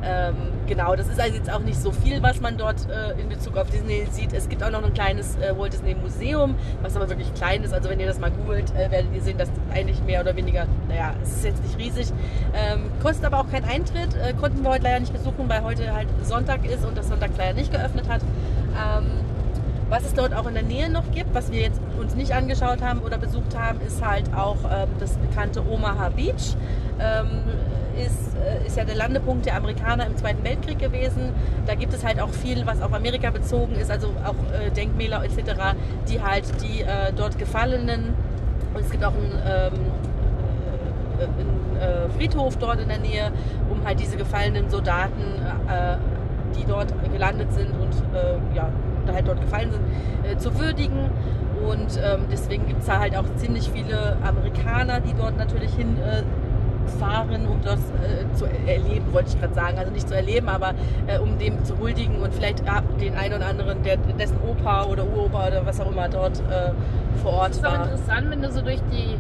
[0.03, 0.35] ähm,
[0.67, 3.57] genau, das ist also jetzt auch nicht so viel, was man dort äh, in Bezug
[3.57, 4.33] auf Disney sieht.
[4.33, 7.75] Es gibt auch noch ein kleines äh, Walt Disney Museum, was aber wirklich klein ist.
[7.75, 10.67] Also wenn ihr das mal googelt, äh, werdet ihr sehen, dass eigentlich mehr oder weniger,
[10.89, 12.13] naja, es ist jetzt nicht riesig,
[12.55, 14.15] ähm, kostet aber auch keinen Eintritt.
[14.15, 17.31] Äh, konnten wir heute leider nicht besuchen, weil heute halt Sonntag ist und das Sonntag
[17.37, 18.23] leider nicht geöffnet hat.
[18.23, 19.07] Ähm,
[19.91, 22.81] was es dort auch in der Nähe noch gibt, was wir jetzt uns nicht angeschaut
[22.81, 26.57] haben oder besucht haben, ist halt auch ähm, das bekannte Omaha Beach.
[26.99, 27.43] Ähm,
[27.99, 31.33] ist, äh, ist ja der Landepunkt der Amerikaner im Zweiten Weltkrieg gewesen.
[31.67, 35.25] Da gibt es halt auch viel, was auf Amerika bezogen ist, also auch äh, Denkmäler
[35.25, 35.75] etc.,
[36.09, 38.15] die halt die äh, dort Gefallenen
[38.75, 39.73] und es gibt auch einen, ähm,
[41.19, 43.33] äh, einen äh, Friedhof dort in der Nähe,
[43.69, 45.23] um halt diese gefallenen Soldaten,
[45.69, 45.97] äh,
[46.57, 47.91] die dort gelandet sind und
[48.55, 48.69] ja,
[49.21, 49.83] halt dort gefallen sind,
[50.31, 51.11] äh, zu würdigen.
[51.67, 55.97] Und ähm, deswegen gibt es da halt auch ziemlich viele Amerikaner, die dort natürlich hin
[55.99, 56.23] äh,
[56.99, 59.79] fahren, um das äh, zu erleben, wollte ich gerade sagen.
[59.79, 60.73] Also nicht zu erleben, aber
[61.07, 62.63] äh, um dem zu huldigen und vielleicht
[63.01, 66.73] den einen oder anderen, der, dessen Opa oder Uropa oder was auch immer dort äh,
[67.23, 67.85] vor Ort Das ist auch war.
[67.85, 69.17] interessant, wenn du so durch die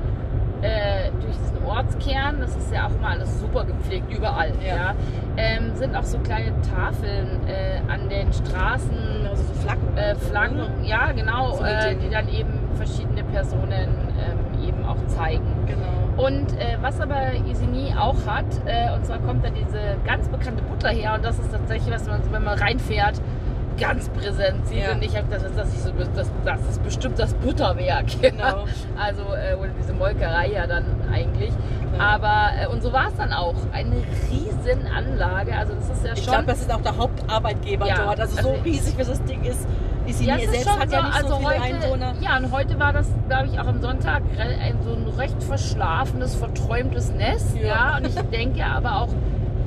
[0.62, 4.76] äh, durch diesen Ortskern, das ist ja auch immer alles super gepflegt, überall, Ja.
[4.76, 4.94] ja,
[5.38, 8.90] ähm, sind auch so kleine Tafeln äh, an den Straßen,
[9.34, 9.96] so Flaggen.
[9.96, 13.88] äh, Flaggen, ja genau, So äh, die dann eben verschiedene Personen
[14.18, 15.46] ähm, eben auch zeigen.
[15.66, 16.26] Genau.
[16.26, 20.62] Und äh, was aber Isigny auch hat, äh, und zwar kommt da diese ganz bekannte
[20.62, 23.20] Butter her und das ist tatsächlich, was man, so, wenn man reinfährt,
[23.80, 24.78] ganz präsent sieht.
[24.84, 24.92] Ja.
[24.92, 28.06] Und ich habe das, das, ist so, das, das ist bestimmt das Butterwerk.
[28.20, 28.64] Genau.
[28.98, 31.50] Also, äh, oder diese Molkerei ja dann eigentlich.
[31.92, 32.04] Genau.
[32.04, 33.54] Aber, äh, und so war es dann auch.
[33.72, 33.96] Eine
[34.30, 35.56] riesen Anlage.
[35.56, 36.32] Also, das ist ja Ich schon.
[36.32, 38.20] glaube, das ist auch der Hauptarbeitgeber Ja, dort.
[38.20, 39.66] Also, so also- riesig, wie das Ding ist.
[40.06, 42.14] Ja, Sini es ist selbst schon hat so, ja nicht also so viele heute, Einwohner.
[42.20, 46.34] ja, und heute war das, glaube ich, auch am Sonntag ein, so ein recht verschlafenes,
[46.34, 47.56] verträumtes Nest.
[47.56, 47.66] Ja.
[47.66, 49.08] Ja, und ich denke aber auch,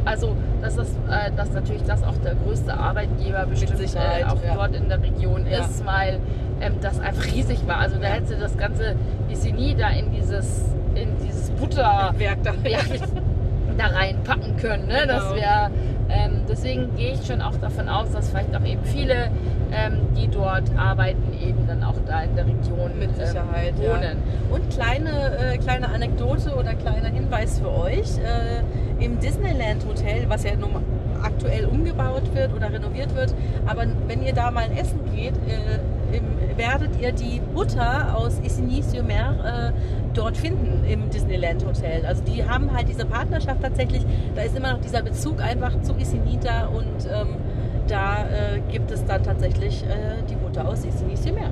[0.06, 4.56] also, dass, das, äh, dass natürlich das auch der größte Arbeitgeber bestimmt äh, auch ja.
[4.56, 5.60] dort in der Region Ja.
[5.60, 6.20] ist, weil
[6.62, 7.78] ähm, das einfach riesig war.
[7.78, 8.14] Also da Ja.
[8.16, 8.96] hätte das ganze
[9.30, 12.52] Isini da in dieses, in dieses Butter Werk da.
[12.64, 12.80] ja,
[13.78, 14.88] da reinpacken können.
[14.88, 15.08] Ne?
[15.08, 15.36] Das Genau.
[15.36, 15.72] wäre,
[16.10, 19.32] ähm, deswegen gehe ich schon auch davon aus, dass vielleicht auch eben viele,
[19.72, 23.90] ähm, die dort arbeiten, eben dann auch da in der Region Mit Sicherheit, ähm, ja.
[23.96, 24.18] wohnen.
[24.52, 28.18] Und kleine, äh, kleine Anekdote oder kleiner Hinweis für euch.
[28.20, 28.62] Äh,
[29.04, 30.72] Im Disneyland Hotel, was ja nun
[31.22, 33.34] aktuell umgebaut wird oder renoviert wird,
[33.66, 36.24] aber wenn ihr da mal essen geht, äh, im,
[36.58, 42.06] werdet ihr die Butter aus Isigny-sur-Mer äh, dort finden im Disneyland Hotel.
[42.06, 45.96] Also die haben halt diese Partnerschaft tatsächlich, da ist immer noch dieser Bezug einfach zu
[45.98, 47.36] Isigny da und ähm,
[47.88, 51.50] da äh, gibt es dann tatsächlich äh, die Butter aus Isigny-sur-Mer.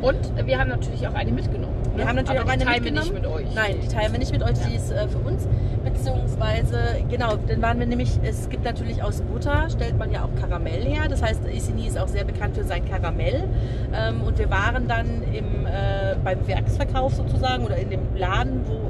[0.00, 1.74] Und wir haben natürlich auch eine mitgenommen.
[1.94, 2.08] Wir ne?
[2.08, 3.42] haben natürlich Aber auch die eine teilen wir nicht mitgenommen.
[3.42, 3.54] mit euch.
[3.54, 4.66] Nein, die teilen wir nicht mit euch, Ja.
[4.68, 5.46] die ist äh, für uns.
[5.84, 6.78] Beziehungsweise,
[7.10, 10.82] genau, dann waren wir nämlich, es gibt natürlich aus Butter, stellt man ja auch Karamell
[10.84, 11.08] her.
[11.08, 13.44] Das heißt, Isigny ist auch sehr bekannt für sein Karamell.
[13.92, 18.81] Ähm, und wir waren dann im, äh, beim Werksverkauf sozusagen oder in dem Laden, wo,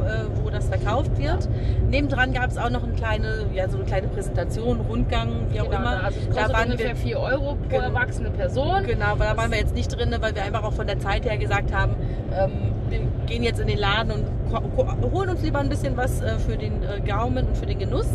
[0.42, 1.48] wo das verkauft wird.
[1.90, 5.64] Nebendran gab es auch noch eine kleine, ja, so eine kleine Präsentation, Rundgang, wie auch
[5.66, 6.04] Genau, immer.
[6.04, 8.84] also es Da waren ungefähr wir- 4 Euro pro erwachsene Person.
[8.86, 11.24] Genau, weil da waren wir jetzt nicht drin, weil wir einfach auch von der Zeit
[11.24, 11.94] her gesagt haben,
[12.34, 12.50] ähm,
[12.88, 16.56] wir gehen jetzt in den Laden und holen uns lieber ein bisschen was äh, für
[16.58, 18.08] den äh, Gaumen und für den Genuss.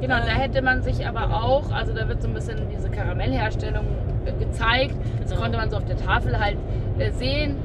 [0.00, 2.90] Genau, da Ähm, hätte man sich aber auch, also da wird so ein bisschen diese
[2.90, 3.84] Karamellherstellung
[4.26, 4.96] äh, gezeigt.
[5.20, 5.42] Das Genau.
[5.42, 6.56] konnte man so auf der Tafel halt
[6.98, 7.56] äh, sehen.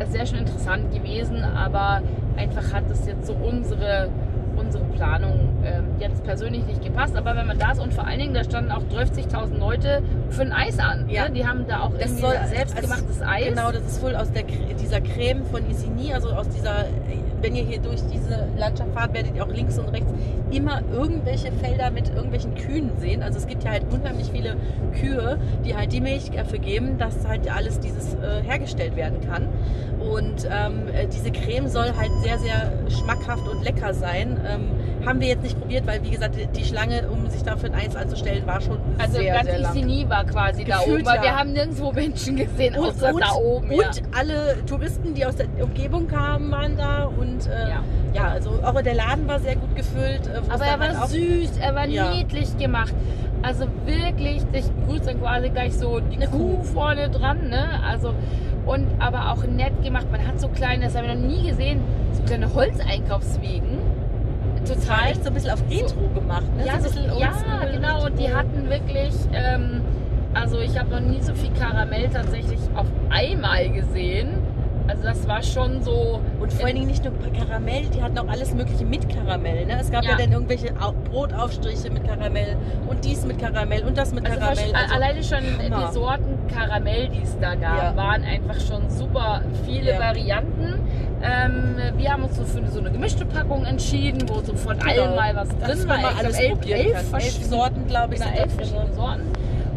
[0.00, 2.02] Ist sehr schön interessant gewesen, aber
[2.38, 4.08] einfach hat das jetzt so unsere,
[4.56, 7.16] unsere Planung ähm, jetzt persönlich nicht gepasst.
[7.16, 10.42] Aber wenn man da ist und vor allen Dingen, da standen auch 30.000 Leute für
[10.42, 11.08] ein Eis an.
[11.08, 11.24] Ja.
[11.24, 11.32] Ne?
[11.34, 13.48] Die haben da auch Das irgendwie soll- selbstgemachtes also, Eis.
[13.48, 16.86] Genau, das ist wohl aus der, dieser Creme von Isigny, also aus dieser,
[17.42, 20.12] wenn ihr hier durch diese Landschaft fahrt, werdet ihr auch links und rechts
[20.50, 23.22] immer irgendwelche Felder mit irgendwelchen Kühen sehen.
[23.22, 24.56] Also es gibt ja halt unheimlich viele
[25.00, 29.48] Kühe, die halt die Milch dafür geben, dass halt alles dieses äh, hergestellt werden kann.
[29.98, 34.40] Und ähm, äh, diese Creme soll halt sehr, sehr schmackhaft und lecker sein.
[34.46, 37.74] Ähm, haben wir jetzt nicht probiert, weil wie gesagt, die Schlange, um sich dafür ein
[37.74, 39.60] Eis anzustellen, war schon Also sehr, ganz sehr.
[39.60, 41.22] Isigny war quasi da oben, weil ja.
[41.22, 43.70] wir haben nirgendwo Menschen gesehen, Und, außer und, da oben.
[43.70, 43.90] und ja.
[44.16, 47.04] alle Touristen, die aus der Umgebung kamen, waren da.
[47.04, 47.82] Und äh, Ja.
[48.14, 48.28] ja.
[48.28, 50.26] also auch der Laden war sehr gut gefüllt.
[50.26, 52.94] äh, Aber er halt war auch- süß, er war niedlich gemacht.
[53.42, 56.62] Also wirklich, dich grüßt dann quasi gleich so die Eine Kuh Kuh.
[56.64, 57.68] vorne dran, ne?
[57.88, 58.12] Also
[58.66, 60.06] und aber auch nett gemacht.
[60.10, 61.80] Man hat so kleine, das haben wir noch nie gesehen,
[62.12, 63.78] so kleine Holzeinkaufswegen.
[64.68, 65.10] Total.
[65.10, 66.44] echt so ein bisschen auf Retro gemacht.
[66.56, 66.66] Ne?
[66.66, 67.30] Ja, so ein bisschen ja
[67.72, 68.04] genau.
[68.06, 68.38] Und die Retro.
[68.38, 69.82] hatten wirklich, ähm,
[70.34, 74.30] also ich habe noch nie so viel Karamell tatsächlich auf einmal gesehen.
[74.86, 76.18] Also das war schon so.
[76.40, 79.66] Und vor allen Dingen nicht nur Karamell, die hatten auch alles Mögliche mit Karamell.
[79.66, 79.76] Ne?
[79.78, 80.16] Es gab ja, Ja.
[80.16, 82.56] dann irgendwelche Au- Brotaufstriche mit Karamell
[82.86, 84.64] und dies mit Karamell und das mit Also Karamell.
[84.64, 85.88] versch- alleine schon Hammer.
[85.88, 87.96] die Sorten Karamell, die es da gab, Ja.
[87.96, 89.98] waren einfach schon super viele Ja.
[90.00, 90.80] Varianten.
[91.22, 95.14] Ähm, wir haben uns so für so eine gemischte Packung entschieden, wo so von allem
[95.16, 95.96] mal was drin Dass war.
[96.00, 98.66] man alles elf, elf verschiedene Sorten, glaube ich, genau, elf drin.
[98.66, 99.22] verschiedene Sorten.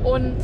[0.04, 0.36] Und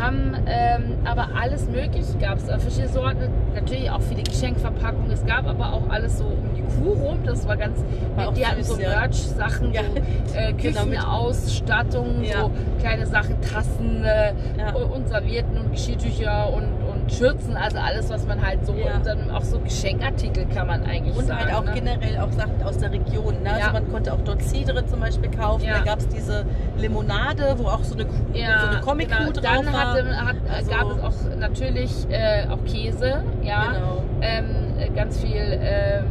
[0.00, 5.10] haben ähm, aber alles möglich, gab es verschiedene Sorten, natürlich auch viele Geschenkverpackungen.
[5.10, 7.18] Es gab aber auch alles so um die Kuh rum.
[7.26, 7.78] Das war ganz,
[8.16, 8.76] War die hatten süß, so.
[8.78, 9.82] Merch-Sachen, Ja.
[10.26, 12.40] so äh, Genau, Küchenausstattung, Ja.
[12.42, 14.72] so kleine Sachen, Tassen äh, Ja.
[14.74, 16.64] und Servietten und Geschirrtücher und
[17.08, 18.96] Schürzen, also alles, was man halt so, Ja.
[18.96, 21.44] und dann auch so Geschenkartikel kann man eigentlich Und sagen.
[21.44, 21.72] halt auch ne?
[21.74, 23.42] generell auch Sachen aus der Region.
[23.42, 23.48] Ne?
[23.50, 23.54] Ja.
[23.56, 25.64] Also man konnte auch dort Cidre zum Beispiel kaufen.
[25.64, 25.78] Ja.
[25.78, 26.44] Da gab es diese
[26.78, 29.32] Limonade, wo auch so eine, Kuh, so eine Comic-Kuh genau.
[29.32, 29.92] drauf Dann war.
[29.94, 33.72] hatte, hat, Also- gab es auch natürlich äh, auch Käse, ja.
[33.72, 34.02] Genau.
[34.20, 34.44] Ähm,
[34.78, 35.58] äh, ganz viel.
[35.60, 36.04] Ähm,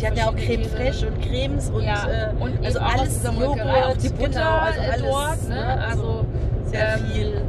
[0.00, 0.76] Die hatten ja auch Creme Käse.
[0.76, 1.94] Fraiche und Cremes und, ja.
[2.08, 5.48] äh, und also auch aus alles Joghurt, die Butter genau, also äh, alles, dort.
[5.48, 5.54] Ne?
[5.54, 5.84] ne?
[5.86, 6.26] Also
[6.64, 7.42] sehr ähm, viel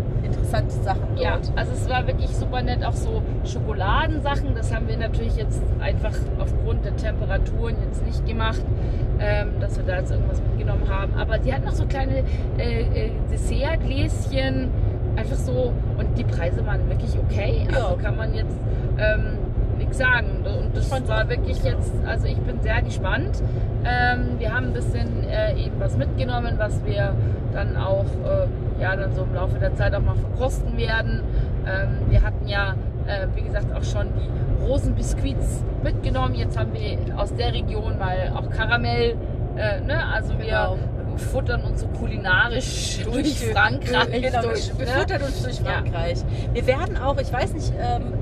[0.58, 1.20] interessante Sachen dort.
[1.20, 4.56] Ja, also es war wirklich super nett, auch so Schokoladensachen.
[4.56, 8.64] Das haben wir natürlich jetzt einfach aufgrund der Temperaturen jetzt nicht gemacht,
[9.20, 11.14] ähm, dass wir da jetzt irgendwas mitgenommen haben.
[11.16, 12.24] Aber sie hatten noch so kleine
[12.58, 14.70] äh, äh, Dessertgläschen,
[15.16, 15.74] einfach so.
[15.98, 17.68] Und die Preise waren wirklich okay.
[17.74, 18.02] Also Ja.
[18.02, 18.56] kann man jetzt
[18.98, 19.38] ähm,
[19.78, 20.44] nichts sagen.
[20.46, 23.42] Und das war wirklich jetzt, also ich bin sehr gespannt.
[23.86, 27.14] Ähm, wir haben ein bisschen äh, eben was mitgenommen, was wir
[27.54, 28.48] dann auch äh,
[28.80, 31.22] ja, dann so im Laufe der Zeit auch mal verkosten werden.
[31.68, 32.74] Ähm, wir hatten ja,
[33.08, 36.36] äh, wie gesagt, auch schon die Rosenbiskuits mitgenommen.
[36.36, 39.16] Jetzt haben wir aus der Region mal auch Karamell.
[39.58, 40.06] Äh, ne?
[40.14, 40.78] Also wir Genau.
[41.18, 44.22] futtern uns so kulinarisch durch, Frankreich.
[44.22, 44.92] Genau, durch, wir ne?
[44.92, 45.72] futtern uns durch Ja.
[45.72, 46.20] Frankreich.
[46.54, 48.14] Wir werden auch, ich weiß nicht, ähm,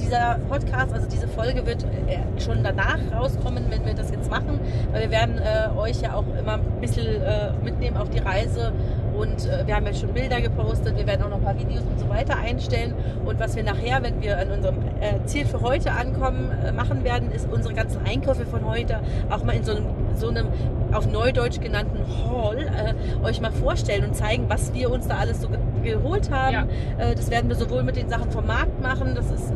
[0.00, 4.58] dieser Podcast, also diese Folge wird äh, schon danach rauskommen, wenn wir das jetzt machen,
[4.92, 8.72] weil wir werden äh, euch ja auch immer ein bisschen äh, mitnehmen auf die Reise
[9.16, 11.82] und äh, wir haben jetzt schon Bilder gepostet, wir werden auch noch ein paar Videos
[11.82, 12.94] und so weiter einstellen
[13.24, 17.04] und was wir nachher, wenn wir an unserem äh, Ziel für heute ankommen, äh, machen
[17.04, 19.00] werden, ist unsere ganzen Einkäufe von heute
[19.30, 20.48] auch mal in so einem, so einem
[20.92, 25.40] auf Neudeutsch genannten Haul äh, euch mal vorstellen und zeigen, was wir uns da alles
[25.40, 26.68] so ge geholt haben.
[26.98, 27.10] Ja.
[27.10, 29.52] Äh, das werden wir sowohl mit den Sachen vom Markt machen, das ist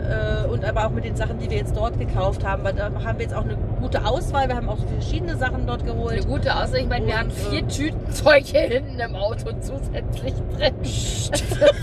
[0.00, 2.84] äh, und aber auch mit den Sachen, die wir jetzt dort gekauft haben, weil da
[2.84, 4.48] haben wir jetzt auch eine gute Auswahl.
[4.48, 6.26] Wir haben auch verschiedene Sachen dort Eine geholt.
[6.26, 6.82] gute Aussicht.
[6.82, 10.74] Ich meine, wir haben vier äh, Tüten Zeug hier hinten im Auto zusätzlich drin.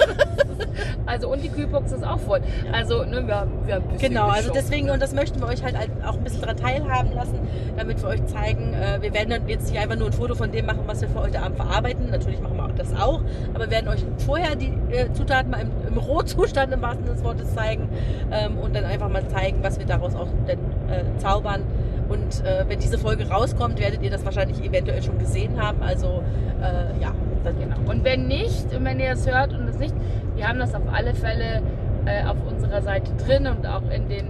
[1.05, 2.41] also und die Kühlbox ist auch voll.
[2.71, 4.93] Also ne, wir haben, wir haben ein bisschen Genau, also deswegen, ne?
[4.93, 7.39] und das möchten wir euch halt auch ein bisschen daran teilhaben lassen,
[7.77, 10.51] damit wir euch zeigen, äh, wir werden dann jetzt hier einfach nur ein Foto von
[10.51, 12.09] dem machen, was wir für heute Abend verarbeiten.
[12.09, 13.21] Natürlich machen auch das auch,
[13.53, 17.23] aber wir werden euch vorher die äh, Zutaten mal im, im Rohzustand im wahrsten des
[17.23, 17.89] Wortes zeigen
[18.31, 20.59] ähm, und dann einfach mal zeigen, was wir daraus auch denn,
[20.89, 21.63] äh, zaubern.
[22.09, 25.81] Und äh, wenn diese Folge rauskommt, werdet ihr das wahrscheinlich eventuell schon gesehen haben.
[25.81, 26.23] Also
[26.61, 27.13] äh, ja,
[27.53, 27.89] Genau.
[27.89, 29.95] Und wenn nicht, und wenn ihr es hört und es nicht,
[30.35, 31.61] wir haben das auf alle Fälle
[32.05, 34.27] äh, auf unserer Seite drin und auch in den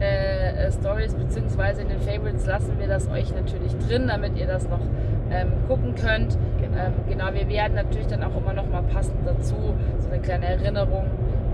[0.00, 4.68] äh, Stories beziehungsweise in den Favorites lassen wir das euch natürlich drin, damit ihr das
[4.68, 4.80] noch
[5.30, 6.36] ähm, gucken könnt.
[6.60, 6.76] Genau.
[6.76, 9.54] Ähm, genau, wir werden natürlich dann auch immer noch mal passend dazu
[9.98, 11.04] so eine kleine Erinnerung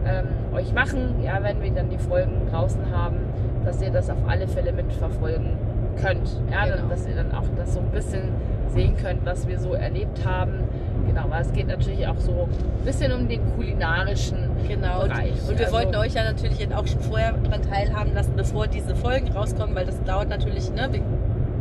[0.06, 3.16] ähm, euch machen, ja, wenn wir dann die Folgen draußen haben,
[3.64, 5.56] dass ihr das auf alle Fälle mitverfolgen
[6.00, 6.28] könnt.
[6.50, 6.76] Ja, Genau.
[6.76, 8.22] dann, dass ihr dann auch das so ein bisschen
[8.68, 10.64] sehen könnt, was wir so erlebt haben.
[11.06, 15.32] Genau, weil es geht natürlich auch so ein bisschen um den kulinarischen Genau, und, Bereich.
[15.48, 18.94] und wir Also- wollten euch ja natürlich auch schon vorher daran teilhaben lassen, bevor diese
[18.96, 20.88] Folgen rauskommen, weil das dauert natürlich, ne?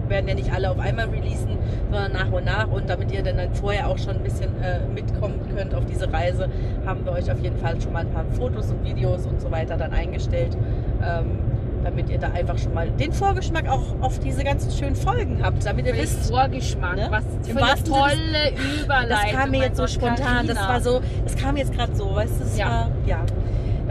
[0.10, 1.58] Werden ja nicht alle auf einmal releasen,
[1.92, 2.68] sondern nach und nach.
[2.70, 6.12] Und damit ihr dann, dann vorher auch schon ein bisschen äh, mitkommen könnt auf diese
[6.12, 6.50] Reise,
[6.86, 9.50] haben wir euch auf jeden Fall schon mal ein paar Fotos und Videos und so
[9.52, 10.58] weiter dann eingestellt.
[11.02, 11.40] Ähm,
[11.84, 15.66] damit ihr da einfach schon mal den Vorgeschmack auch auf diese ganzen schönen Folgen habt,
[15.66, 17.08] damit ihr wisst, Vorgeschmack, ne?
[17.10, 19.10] was für eine tolle Überleitung.
[19.10, 20.70] das kam mir jetzt so spontan, das Carina.
[20.74, 22.70] war so, das kam jetzt gerade so, weißt du, das Ja.
[22.70, 23.18] war, ja.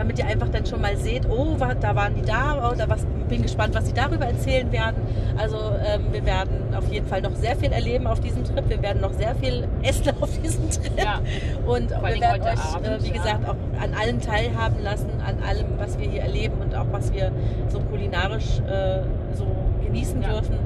[0.03, 3.41] Damit ihr einfach dann schon mal seht, oh, da waren die da, oder was, bin
[3.41, 4.97] gespannt, was sie darüber erzählen werden.
[5.39, 8.69] Also ähm, wir werden auf jeden Fall noch sehr viel erleben auf diesem Trip.
[8.69, 10.99] Wir werden noch sehr viel essen auf diesem Trip.
[10.99, 11.21] Ja.
[11.65, 13.13] Und wir werden euch, Abend, äh, wie ja.
[13.13, 17.13] gesagt, auch an allem teilhaben lassen, an allem, was wir hier erleben und auch was
[17.13, 17.31] wir
[17.69, 19.03] so kulinarisch äh,
[19.35, 19.47] so
[19.87, 20.33] genießen Ja.
[20.33, 20.59] dürfen.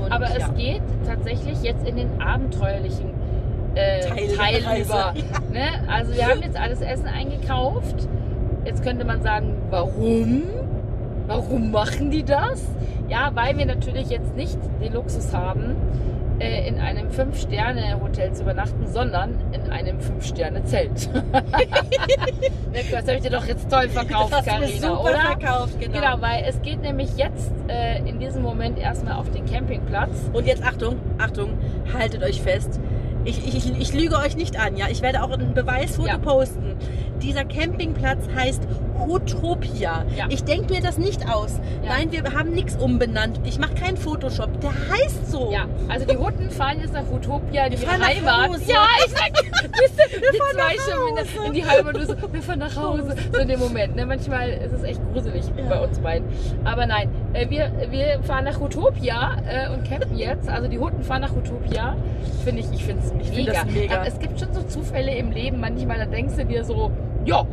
[0.00, 3.10] Und, Aber es geht tatsächlich jetzt in den abenteuerlichen
[3.74, 5.12] äh, Teil Teil, über.
[5.52, 5.68] Ne?
[5.88, 8.06] Also wir haben jetzt alles Essen eingekauft.
[8.64, 10.42] Jetzt könnte man sagen, warum?
[11.26, 12.64] Warum machen die das?
[13.08, 15.76] Ja, weil wir natürlich jetzt nicht den Luxus haben,
[16.40, 21.10] äh, in einem Fünf-Sterne-Hotel zu übernachten, sondern in einem Fünf-Sterne-Zelt.
[22.72, 24.34] das habe ich dir doch jetzt toll verkauft,
[24.80, 25.20] super oder?
[25.20, 26.00] verkauft, genau.
[26.00, 30.30] Genau, weil es geht nämlich jetzt äh, in diesem Moment erstmal auf den Campingplatz.
[30.32, 31.58] Und jetzt Achtung, Achtung,
[31.92, 32.80] haltet euch fest.
[33.24, 34.86] Ich, ich, ich, ich lüge euch nicht an, ja.
[34.90, 36.18] Ich werde auch ein Beweisfoto Ja.
[36.18, 36.76] posten.
[37.22, 38.62] Dieser Campingplatz heißt
[39.00, 40.04] Hotopia.
[40.16, 40.26] Ja.
[40.28, 41.60] Ich denke mir das nicht aus.
[41.82, 41.90] Ja.
[41.94, 43.40] Nein, wir haben nichts umbenannt.
[43.44, 44.60] Ich mache keinen Photoshop.
[44.60, 45.50] Der heißt so.
[45.52, 48.48] Ja, also die Hutten fahren jetzt nach Utopia, die fahren nach Heimat.
[48.50, 48.62] Hause.
[48.66, 51.46] Ja, ich sag, wir, wir fahren nach Hause.
[51.46, 53.14] in die Heimat und so, wir fahren nach Hause.
[53.32, 53.96] So in dem Moment.
[53.96, 54.06] Ne?
[54.06, 55.64] Manchmal ist es echt gruselig Ja.
[55.68, 56.28] bei uns beiden.
[56.64, 60.48] Aber nein, äh, wir, wir fahren nach Utopia äh, und campen jetzt.
[60.48, 61.96] Also die Hutten fahren nach Utopia.
[62.44, 63.52] Finde ich, ich finde es find mega.
[63.52, 63.94] das mega.
[63.96, 66.90] Aber es gibt schon so Zufälle im Leben, manchmal, da denkst du dir so,
[67.24, 67.44] ja,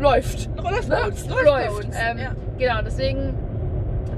[0.00, 0.48] läuft.
[0.56, 0.96] Läuft Ne?
[1.06, 1.28] uns.
[1.28, 1.44] Läuft.
[1.46, 1.88] Läuft.
[1.94, 2.30] Ähm, Ja.
[2.58, 3.34] Genau, deswegen,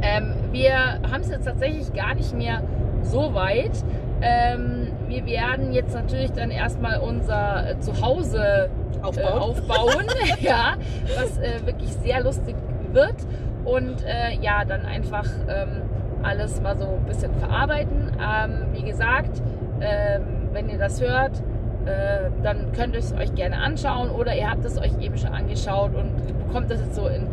[0.03, 0.74] ähm, wir
[1.11, 2.62] haben es jetzt tatsächlich gar nicht mehr
[3.03, 3.72] so weit.
[4.20, 8.70] Ähm, wir werden jetzt natürlich dann erstmal unser äh, Zuhause
[9.01, 9.39] äh, Aufbauen.
[9.43, 10.05] aufbauen,
[10.41, 10.74] ja,
[11.16, 12.55] was äh, wirklich sehr lustig
[12.93, 13.16] wird.
[13.64, 15.83] Und äh, ja, dann einfach ähm,
[16.24, 18.11] alles mal so ein bisschen verarbeiten.
[18.20, 19.41] Ähm, wie gesagt,
[19.80, 20.22] ähm,
[20.53, 21.43] wenn ihr das hört,
[21.87, 25.33] äh, dann könnt ihr es euch gerne anschauen oder ihr habt es euch eben schon
[25.33, 26.12] angeschaut und
[26.47, 27.26] bekommt das jetzt so in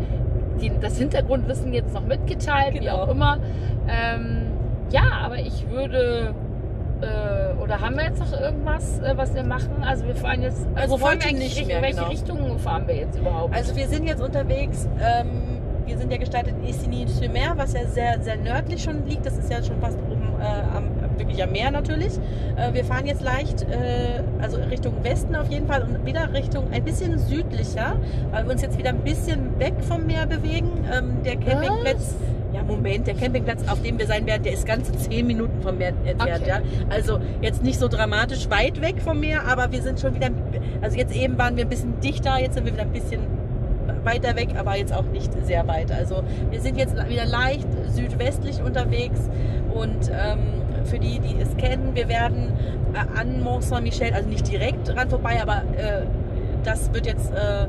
[0.62, 3.04] die, das Hintergrundwissen jetzt noch mitgeteilt, wie Genau.
[3.04, 3.38] auch immer.
[3.88, 4.48] Ähm,
[4.92, 6.34] ja, aber ich würde.
[7.02, 9.84] Äh, oder haben wir jetzt noch irgendwas, äh, was wir machen?
[9.86, 10.68] Also wir fahren jetzt.
[10.76, 12.10] Also fahren heute wir nicht mehr, In welche genau.
[12.10, 13.56] Richtung fahren wir jetzt überhaupt?
[13.56, 14.90] Also wir sind jetzt unterwegs.
[15.02, 19.26] Ähm, wir sind ja gestartet in Isigny-sur-Mer, was ja sehr, sehr nördlich schon liegt.
[19.26, 20.84] Das ist ja schon fast oben äh, am,
[21.20, 22.14] wirklich am Meer natürlich.
[22.56, 26.72] Äh, wir fahren jetzt leicht, äh, also Richtung Westen auf jeden Fall und wieder Richtung
[26.72, 27.96] ein bisschen südlicher,
[28.32, 30.86] weil wir uns jetzt wieder ein bisschen weg vom Meer bewegen.
[30.92, 32.16] Ähm, der Campingplatz,
[32.54, 35.78] ja Moment, der Campingplatz, auf dem wir sein werden, der ist ganze zehn Minuten vom
[35.78, 36.42] Meer entfernt.
[36.42, 36.50] Okay.
[36.50, 36.62] Ja?
[36.90, 40.30] Also jetzt nicht so dramatisch weit weg vom Meer, aber wir sind schon wieder,
[40.82, 43.22] also jetzt eben waren wir ein bisschen dichter, jetzt sind wir wieder ein bisschen
[44.04, 45.92] weiter weg, aber jetzt auch nicht sehr weit.
[45.92, 49.20] Also wir sind jetzt wieder leicht südwestlich unterwegs
[49.74, 50.40] und ähm,
[50.86, 52.54] für die, die es kennen, wir werden
[52.94, 56.06] äh, an Mont Saint-Michel, also nicht direkt dran vorbei, aber äh,
[56.64, 57.68] das wird jetzt äh,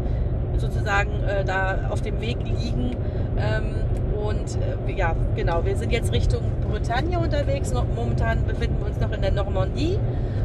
[0.57, 2.97] sozusagen äh, da auf dem Weg liegen.
[3.39, 3.75] Ähm,
[4.21, 4.59] und
[4.89, 7.73] äh, ja, genau, wir sind jetzt Richtung Bretagne unterwegs.
[7.73, 9.99] Noch, momentan befinden wir uns noch in der Normandie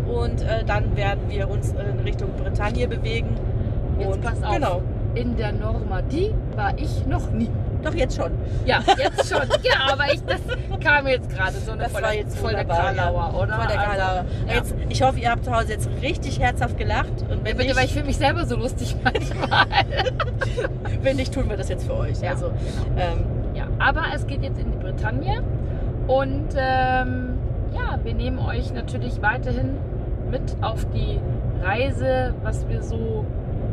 [0.08, 3.36] und äh, dann werden wir uns in Richtung Bretagne bewegen.
[4.00, 4.54] Jetzt und, pass auf.
[4.54, 4.82] Genau,
[5.14, 7.50] In der Normandie war ich noch nie.
[7.86, 8.32] Doch jetzt schon.
[8.66, 9.42] Ja, jetzt schon.
[9.64, 10.40] ja, aber ich, das
[10.84, 13.40] kam mir jetzt gerade so eine Das voll, war jetzt voll der wunderbar, Karlauer, ja.
[13.40, 13.56] oder?
[13.56, 14.26] Voll der Also, Karlauer.
[14.48, 14.54] ja.
[14.56, 17.10] Jetzt, ich hoffe, ihr habt zu Hause jetzt richtig herzhaft gelacht.
[17.22, 19.66] Und wenn, Ja, bitte, nicht, weil ich fühle mich selber so lustig manchmal.
[21.02, 22.20] wenn nicht, tun wir das jetzt für euch.
[22.22, 22.48] Ja, Also,
[22.98, 25.42] ähm, Ja, aber es geht jetzt in die Bretagne
[26.08, 27.38] und ähm,
[27.74, 29.78] ja, wir nehmen euch natürlich weiterhin
[30.32, 31.20] mit auf die
[31.64, 33.26] Reise, was wir so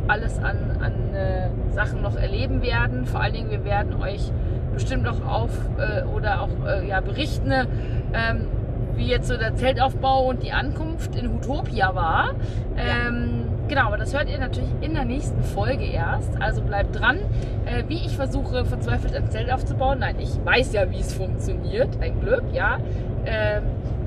[0.07, 3.05] alles an, an äh, Sachen noch erleben werden.
[3.05, 4.31] Vor allen Dingen, wir werden euch
[4.73, 8.47] bestimmt noch auf äh, oder auch äh, ja, berichten, ähm,
[8.95, 12.31] wie jetzt so der Zeltaufbau und die Ankunft in Utopia war.
[12.77, 16.39] Ähm, genau, aber das hört ihr natürlich in der nächsten Folge erst.
[16.41, 17.17] Also bleibt dran.
[17.65, 19.99] Äh, wie ich versuche, verzweifelt ein Zelt aufzubauen.
[19.99, 21.89] Nein, ich weiß ja, wie es funktioniert.
[22.01, 22.77] Ein Glück, ja.
[23.25, 23.63] Ähm,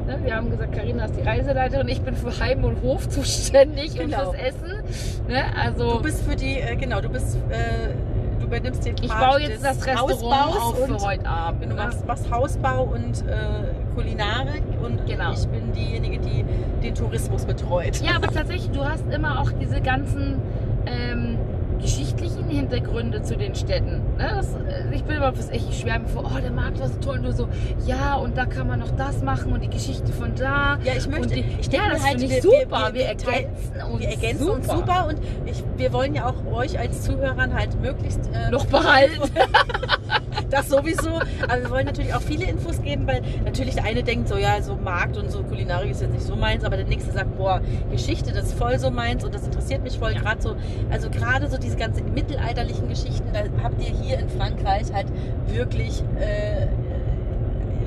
[0.07, 1.89] ne, wir haben gesagt, Karina ist die Reiseleiterin.
[1.89, 4.05] Ich bin für Heim und Hof zuständig Genau.
[4.31, 4.76] und fürs Essen.
[5.29, 7.89] Ne, also du bist für die, äh, genau, du bist, äh,
[8.39, 11.65] du übernimmst den ich Part baue jetzt das Restaurant Hausbaus auf und für heute Abend.
[11.65, 11.75] Du ne?
[11.75, 15.33] machst, machst Hausbau und äh, Kulinarik und Genau.
[15.33, 16.45] ich bin diejenige, die
[16.83, 18.01] den Tourismus betreut.
[18.03, 20.41] Ja, aber tatsächlich, du hast immer auch diese ganzen
[20.87, 21.39] ähm,
[21.81, 24.03] geschichtlichen Hintergründe zu den Städten.
[24.17, 24.31] Ne?
[24.37, 26.99] Das, äh, ich bin immer was echt, ich schwärme vor, oh, der Markt war so
[27.01, 27.49] toll und du so,
[27.87, 30.79] ja, und da kann man noch das machen und die Geschichte von da.
[30.85, 32.91] Ja, ich möchte, die, ich ja, denke das mir halt, finde wir- ich wir- super.
[32.93, 34.55] Wir, wir- wir ergänzen uns Wir ergänzen super.
[34.57, 38.67] uns super und ich, wir wollen ja auch euch als Zuhörern halt möglichst äh, Noch
[38.67, 39.21] behalten.
[40.51, 41.21] das sowieso.
[41.49, 44.61] Aber wir wollen natürlich auch viele Infos geben, weil natürlich der eine denkt so, ja,
[44.63, 47.61] so Markt und so Kulinarik ist jetzt nicht so meins, aber der nächste sagt, boah,
[47.91, 50.13] Geschichte, das ist voll so meins und das interessiert mich voll.
[50.13, 50.21] Ja.
[50.21, 50.57] Gerade so,
[50.91, 55.07] also gerade so diese ganzen mittelalterlichen Geschichten, da habt ihr hier in Frankreich halt
[55.47, 56.67] wirklich äh,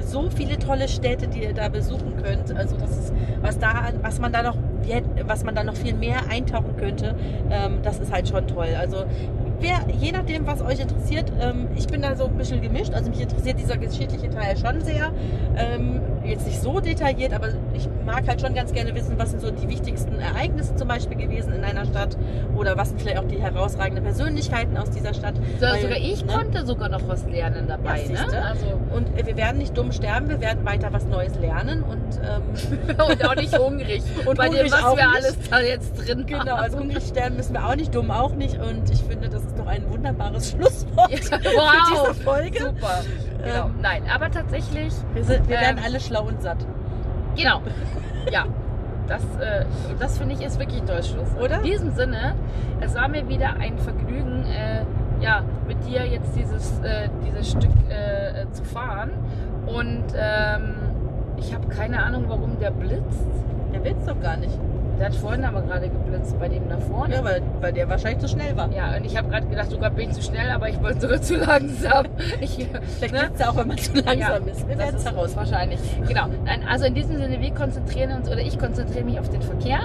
[0.10, 2.56] so viele tolle Städte, die ihr da besuchen könnt.
[2.56, 4.58] Also das ist, was da, was man da noch,
[5.26, 7.16] was man da noch viel mehr eintauchen könnte,
[7.52, 8.76] ähm, das ist halt schon toll.
[8.78, 9.06] Also
[9.60, 12.94] wer, je nachdem, was euch interessiert, ähm, ich bin da so ein bisschen gemischt.
[12.94, 15.12] Also mich interessiert dieser geschichtliche Teil schon sehr.
[15.58, 19.42] Ähm, jetzt nicht so detailliert, aber ich mag halt schon ganz gerne wissen, was sind
[19.42, 22.18] so die wichtigsten Ereignisse zum Beispiel gewesen in einer Stadt
[22.56, 25.36] oder was sind vielleicht auch die herausragenden Persönlichkeiten aus dieser Stadt.
[25.60, 26.34] So, Weil, sogar ich ne?
[26.34, 28.04] konnte sogar noch was lernen dabei.
[28.04, 28.46] Ja, ne?
[28.46, 32.00] Also, Und äh, wir werden nicht dumm sterben, wir werden weiter was Neues lernen und
[32.24, 34.04] ähm, und auch nicht hungrig.
[34.26, 35.16] Und Bei hungrig dem, was wir nicht.
[35.16, 36.64] alles da jetzt drin genau, haben.
[36.64, 39.60] also hungrig sterben müssen wir auch nicht, dumm auch nicht und ich finde, das ist
[39.60, 42.10] doch ein wunderbares Schlusswort Ja, für wow.
[42.12, 42.60] diese Folge.
[42.60, 43.02] Super.
[43.44, 43.66] Genau.
[43.66, 46.58] Ähm, Nein, aber tatsächlich, Wir, sind, wir Ähm, werden alle schlau und satt.
[47.36, 47.62] genau.
[48.32, 48.46] Ja.
[49.08, 49.66] Das, äh,
[49.98, 51.30] das finde ich ist wirklich ein Durchschluss.
[51.44, 51.58] Oder?
[51.58, 52.36] In diesem Sinne,
[52.80, 54.84] es war mir wieder ein Vergnügen, äh,
[55.20, 59.10] ja, mit dir jetzt dieses, äh, dieses Stück äh, zu fahren.
[59.66, 60.76] Und ähm,
[61.38, 63.26] ich habe keine Ahnung, warum der blitzt.
[63.74, 64.54] Der will's doch gar nicht.
[65.00, 67.16] Der hat vorhin aber gerade geblitzt bei dem da vorne.
[67.16, 68.70] Ja, weil, weil der wahrscheinlich zu schnell war.
[68.74, 71.22] Ja, und ich habe gerade gedacht, sogar bin ich zu schnell, aber ich wollte sogar
[71.22, 72.06] zu langsam.
[72.42, 73.20] Ich, Vielleicht ne?
[73.22, 74.68] blitzt er auch, wenn man zu langsam Ja, ist.
[74.68, 75.52] Wir das werden es ist herausfinden.
[75.52, 75.80] wahrscheinlich.
[76.08, 76.28] Genau.
[76.46, 79.80] Nein, also in diesem Sinne, wir konzentrieren uns oder ich konzentriere mich auf den Verkehr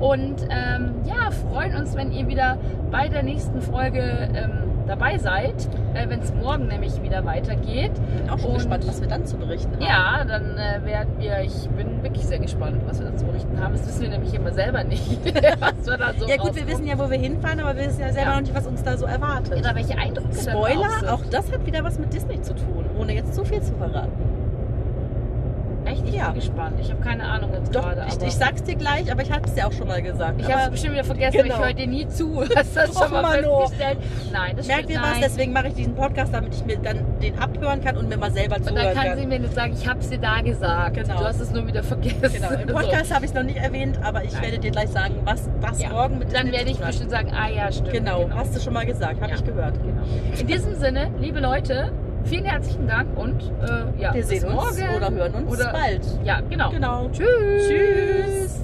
[0.00, 2.56] und ähm, ja, freuen uns, wenn ihr wieder
[2.90, 4.00] bei der nächsten Folge
[4.34, 4.50] ähm,
[4.86, 5.54] dabei seid,
[5.94, 7.92] äh, wenn es morgen nämlich wieder weitergeht.
[8.16, 9.82] bin auch schon Und- gespannt, was wir dann zu berichten haben.
[9.82, 13.58] Ja, dann äh, werden wir, ich bin wirklich sehr gespannt, was wir da zu berichten
[13.62, 13.72] haben.
[13.72, 15.08] Das wissen wir nämlich immer selber nicht,
[15.60, 16.66] was wir da so Ja gut, wir rauskommen.
[16.68, 18.34] wissen ja, wo wir hinfahren, aber wir wissen ja selber Ja.
[18.36, 19.58] noch nicht, was uns da so erwartet.
[19.58, 22.84] Oder welche Eindrücke dann Spoiler, auch, auch das hat wieder was mit Disney zu tun,
[22.98, 24.12] ohne jetzt zu viel zu verraten.
[26.16, 26.26] Ja.
[26.30, 26.76] bin gespannt.
[26.80, 28.04] Ich habe keine Ahnung jetzt Doch, gerade.
[28.08, 30.40] ich, ich sag's dir gleich, aber ich hab's dir auch schon mal gesagt.
[30.40, 31.54] Ich habe es bestimmt wieder vergessen, Genau.
[31.56, 32.42] ich höre dir nie zu.
[32.56, 33.98] Hast das schon mal festgestellt?
[34.32, 35.20] Nein, das Merkt ihr was?
[35.20, 38.30] Deswegen mache ich diesen Podcast, damit ich mir dann den abhören kann und mir mal
[38.32, 39.18] selber Und dann zuhören kann kann.
[39.18, 40.94] sie mir nicht sagen, ich habe es dir da gesagt.
[40.96, 41.18] Genau.
[41.18, 42.20] Du hast es nur wieder vergessen.
[42.32, 44.42] Genau, im Podcast habe ich es noch nicht erwähnt, aber ich Nein.
[44.42, 45.90] werde dir gleich sagen, was das Ja.
[45.90, 46.36] morgen mit So.
[46.36, 47.92] Dann werde ich bestimmt sagen, ah ja, stimmt.
[47.92, 49.36] Genau, hast du schon mal gesagt, habe Ja.
[49.36, 49.74] ich gehört.
[49.82, 50.02] Genau.
[50.38, 51.92] In diesem Sinne, liebe Leute,
[52.24, 54.96] vielen herzlichen Dank und äh, ja, Wir bis sehen uns morgen.
[54.96, 56.00] oder hören uns Oder- bald.
[56.24, 56.70] Ja, genau.
[56.70, 57.08] Genau.
[57.10, 57.68] Tschüss.
[57.68, 58.63] Tschüss.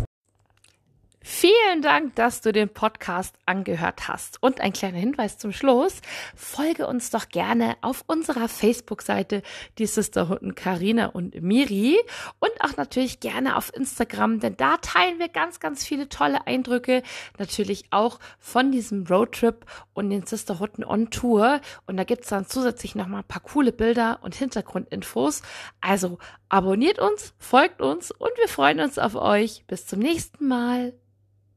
[1.33, 4.43] Vielen Dank, dass du den Podcast angehört hast.
[4.43, 6.01] Und ein kleiner Hinweis zum Schluss.
[6.35, 9.43] Folge uns doch gerne auf unserer Facebook-Seite,
[9.79, 11.97] die Sisterhunden Karina und Miri.
[12.41, 17.05] Und auch natürlich gerne auf Instagram, denn da teilen wir ganz, ganz viele tolle Eindrücke.
[17.39, 19.65] Natürlich auch von diesem Roadtrip
[19.95, 21.61] und den Sisterhunden on Tour.
[21.87, 25.43] Und da gibt's dann zusätzlich nochmal ein paar coole Bilder und Hintergrundinfos.
[25.81, 26.19] Also
[26.49, 29.65] abonniert uns, folgt uns und wir freuen uns auf euch.
[29.69, 30.93] Bis zum nächsten Mal.